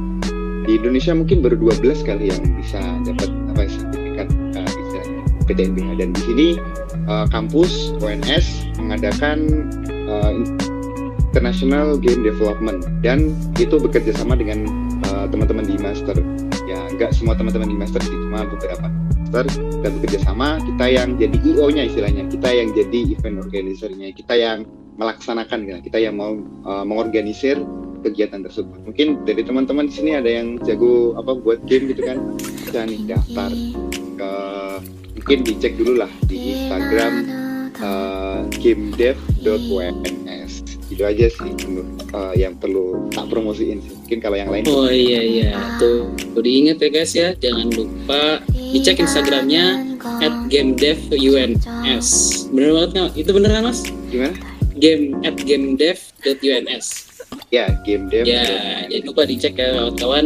di 0.64 0.80
Indonesia 0.80 1.12
mungkin 1.12 1.44
baru 1.44 1.58
12 1.60 2.06
kali 2.06 2.32
yang 2.32 2.42
bisa 2.56 2.80
dapat 3.04 3.28
apa 3.52 3.62
sertifikat 3.68 4.28
uh, 4.56 4.68
bisa 4.68 5.00
PTNBH 5.48 5.88
dan 6.00 6.08
di 6.12 6.22
sini 6.22 6.48
uh, 7.08 7.26
kampus 7.32 7.96
UNS 8.04 8.68
mengadakan 8.78 9.68
uh, 10.08 10.32
International 11.34 11.98
Game 11.98 12.22
Development. 12.22 12.80
Dan 13.02 13.34
itu 13.58 13.76
bekerja 13.76 14.14
sama 14.14 14.38
dengan 14.38 14.70
uh, 15.10 15.26
teman-teman 15.26 15.66
di 15.66 15.76
master. 15.80 16.14
Ya 16.64 16.78
nggak 16.94 17.10
semua 17.12 17.34
teman-teman 17.34 17.68
di 17.68 17.76
master 17.76 18.00
sih 18.06 18.14
cuma 18.14 18.46
beberapa 18.46 18.86
master. 18.86 19.44
Kita 19.50 19.88
bekerja 19.98 20.18
sama 20.22 20.62
kita 20.62 20.86
yang 20.86 21.18
jadi 21.18 21.36
IO 21.42 21.66
nya 21.74 21.84
istilahnya. 21.90 22.30
Kita 22.30 22.48
yang 22.54 22.70
jadi 22.72 23.18
event 23.18 23.42
organizer-nya. 23.42 24.14
Kita 24.14 24.34
yang 24.38 24.62
melaksanakan 24.94 25.58
ya. 25.66 25.76
Kita 25.82 25.98
yang 25.98 26.14
mau 26.16 26.38
uh, 26.64 26.84
mengorganisir 26.86 27.58
kegiatan 28.04 28.44
tersebut. 28.44 28.84
Mungkin 28.84 29.24
dari 29.24 29.42
teman-teman 29.42 29.88
di 29.88 29.94
sini 29.96 30.14
ada 30.14 30.28
yang 30.28 30.60
jago 30.62 31.18
apa 31.18 31.34
buat 31.34 31.64
game 31.66 31.90
gitu 31.90 32.04
kan? 32.04 32.20
Bisa 32.38 32.84
nih 32.84 33.00
daftar 33.08 33.50
ke 34.14 34.32
mungkin 35.18 35.38
dicek 35.40 35.74
dulu 35.80 36.04
lah 36.04 36.12
di 36.28 36.52
Instagram 36.52 37.12
uh, 37.80 38.44
gamedev.wns 39.44 40.64
itu 40.92 41.00
aja 41.00 41.26
sih 41.32 41.52
menurut 41.64 41.88
uh, 42.12 42.34
yang 42.36 42.54
perlu 42.60 43.08
tak 43.08 43.28
promosiin 43.32 43.80
sih. 43.80 43.92
Mungkin 44.04 44.18
kalau 44.20 44.36
yang 44.36 44.52
lain. 44.52 44.64
Oh 44.68 44.88
iya 44.88 45.20
iya. 45.24 45.52
Tuh 45.80 46.12
tuh 46.36 46.42
diingat 46.44 46.80
ya 46.80 46.88
guys 46.92 47.12
ya. 47.16 47.28
Jangan 47.40 47.68
lupa 47.72 48.44
dicek 48.52 49.00
instagramnya 49.00 49.96
at 50.20 50.34
gamedevUNS 50.52 52.08
bener 52.52 52.70
banget 52.76 52.90
nggak 52.92 53.10
itu 53.16 53.30
beneran 53.32 53.62
mas? 53.64 53.80
Gimana? 54.12 54.36
Game 54.76 55.04
at 55.24 55.36
gamedev.uns 55.40 56.86
ya 57.48 57.72
gamedev. 57.82 58.24
Ya 58.28 58.44
jangan 58.92 59.04
lupa 59.08 59.22
dicek 59.24 59.54
ya 59.56 59.68
kawan-kawan. 59.72 60.24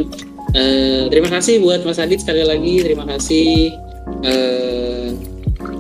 Uh, 0.59 1.07
terima 1.13 1.29
kasih 1.31 1.63
buat 1.63 1.87
mas 1.87 2.03
Adit 2.03 2.25
sekali 2.27 2.43
lagi. 2.43 2.83
Terima 2.83 3.07
kasih. 3.07 3.73
Uh, 4.27 5.15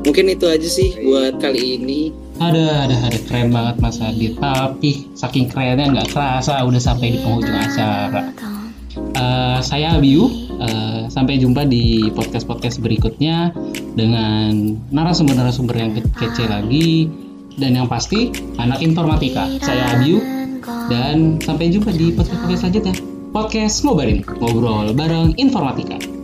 mungkin 0.06 0.30
itu 0.30 0.46
aja 0.46 0.68
sih 0.68 0.94
buat 1.02 1.40
kali 1.42 1.80
ini 1.80 2.27
ada, 2.38 2.86
ada, 2.86 2.96
ada 3.10 3.18
keren 3.26 3.50
banget 3.50 3.76
Mas 3.82 3.98
Adit. 3.98 4.38
Tapi 4.38 5.10
saking 5.14 5.50
kerennya 5.50 5.90
nggak 5.90 6.08
kerasa 6.14 6.62
udah 6.64 6.80
sampai 6.80 7.14
di 7.14 7.18
penghujung 7.22 7.54
acara. 7.54 8.32
Uh, 9.14 9.58
saya 9.62 9.98
Abiu. 9.98 10.30
Uh, 10.58 11.06
sampai 11.06 11.38
jumpa 11.38 11.70
di 11.70 12.10
podcast-podcast 12.10 12.82
berikutnya 12.82 13.54
dengan 13.94 14.74
narasumber-narasumber 14.90 15.74
yang 15.78 15.94
ke 15.94 16.02
kece 16.18 16.50
lagi 16.50 17.06
dan 17.62 17.78
yang 17.78 17.86
pasti 17.86 18.34
anak 18.58 18.82
informatika. 18.82 19.46
Saya 19.62 19.98
Abiu 19.98 20.18
dan 20.90 21.38
sampai 21.38 21.70
jumpa 21.70 21.94
di 21.94 22.10
podcast-podcast 22.10 22.60
selanjutnya. 22.66 22.94
Podcast 23.28 23.84
Ngobarin, 23.84 24.24
ngobrol 24.40 24.96
bareng 24.96 25.36
informatika. 25.38 26.17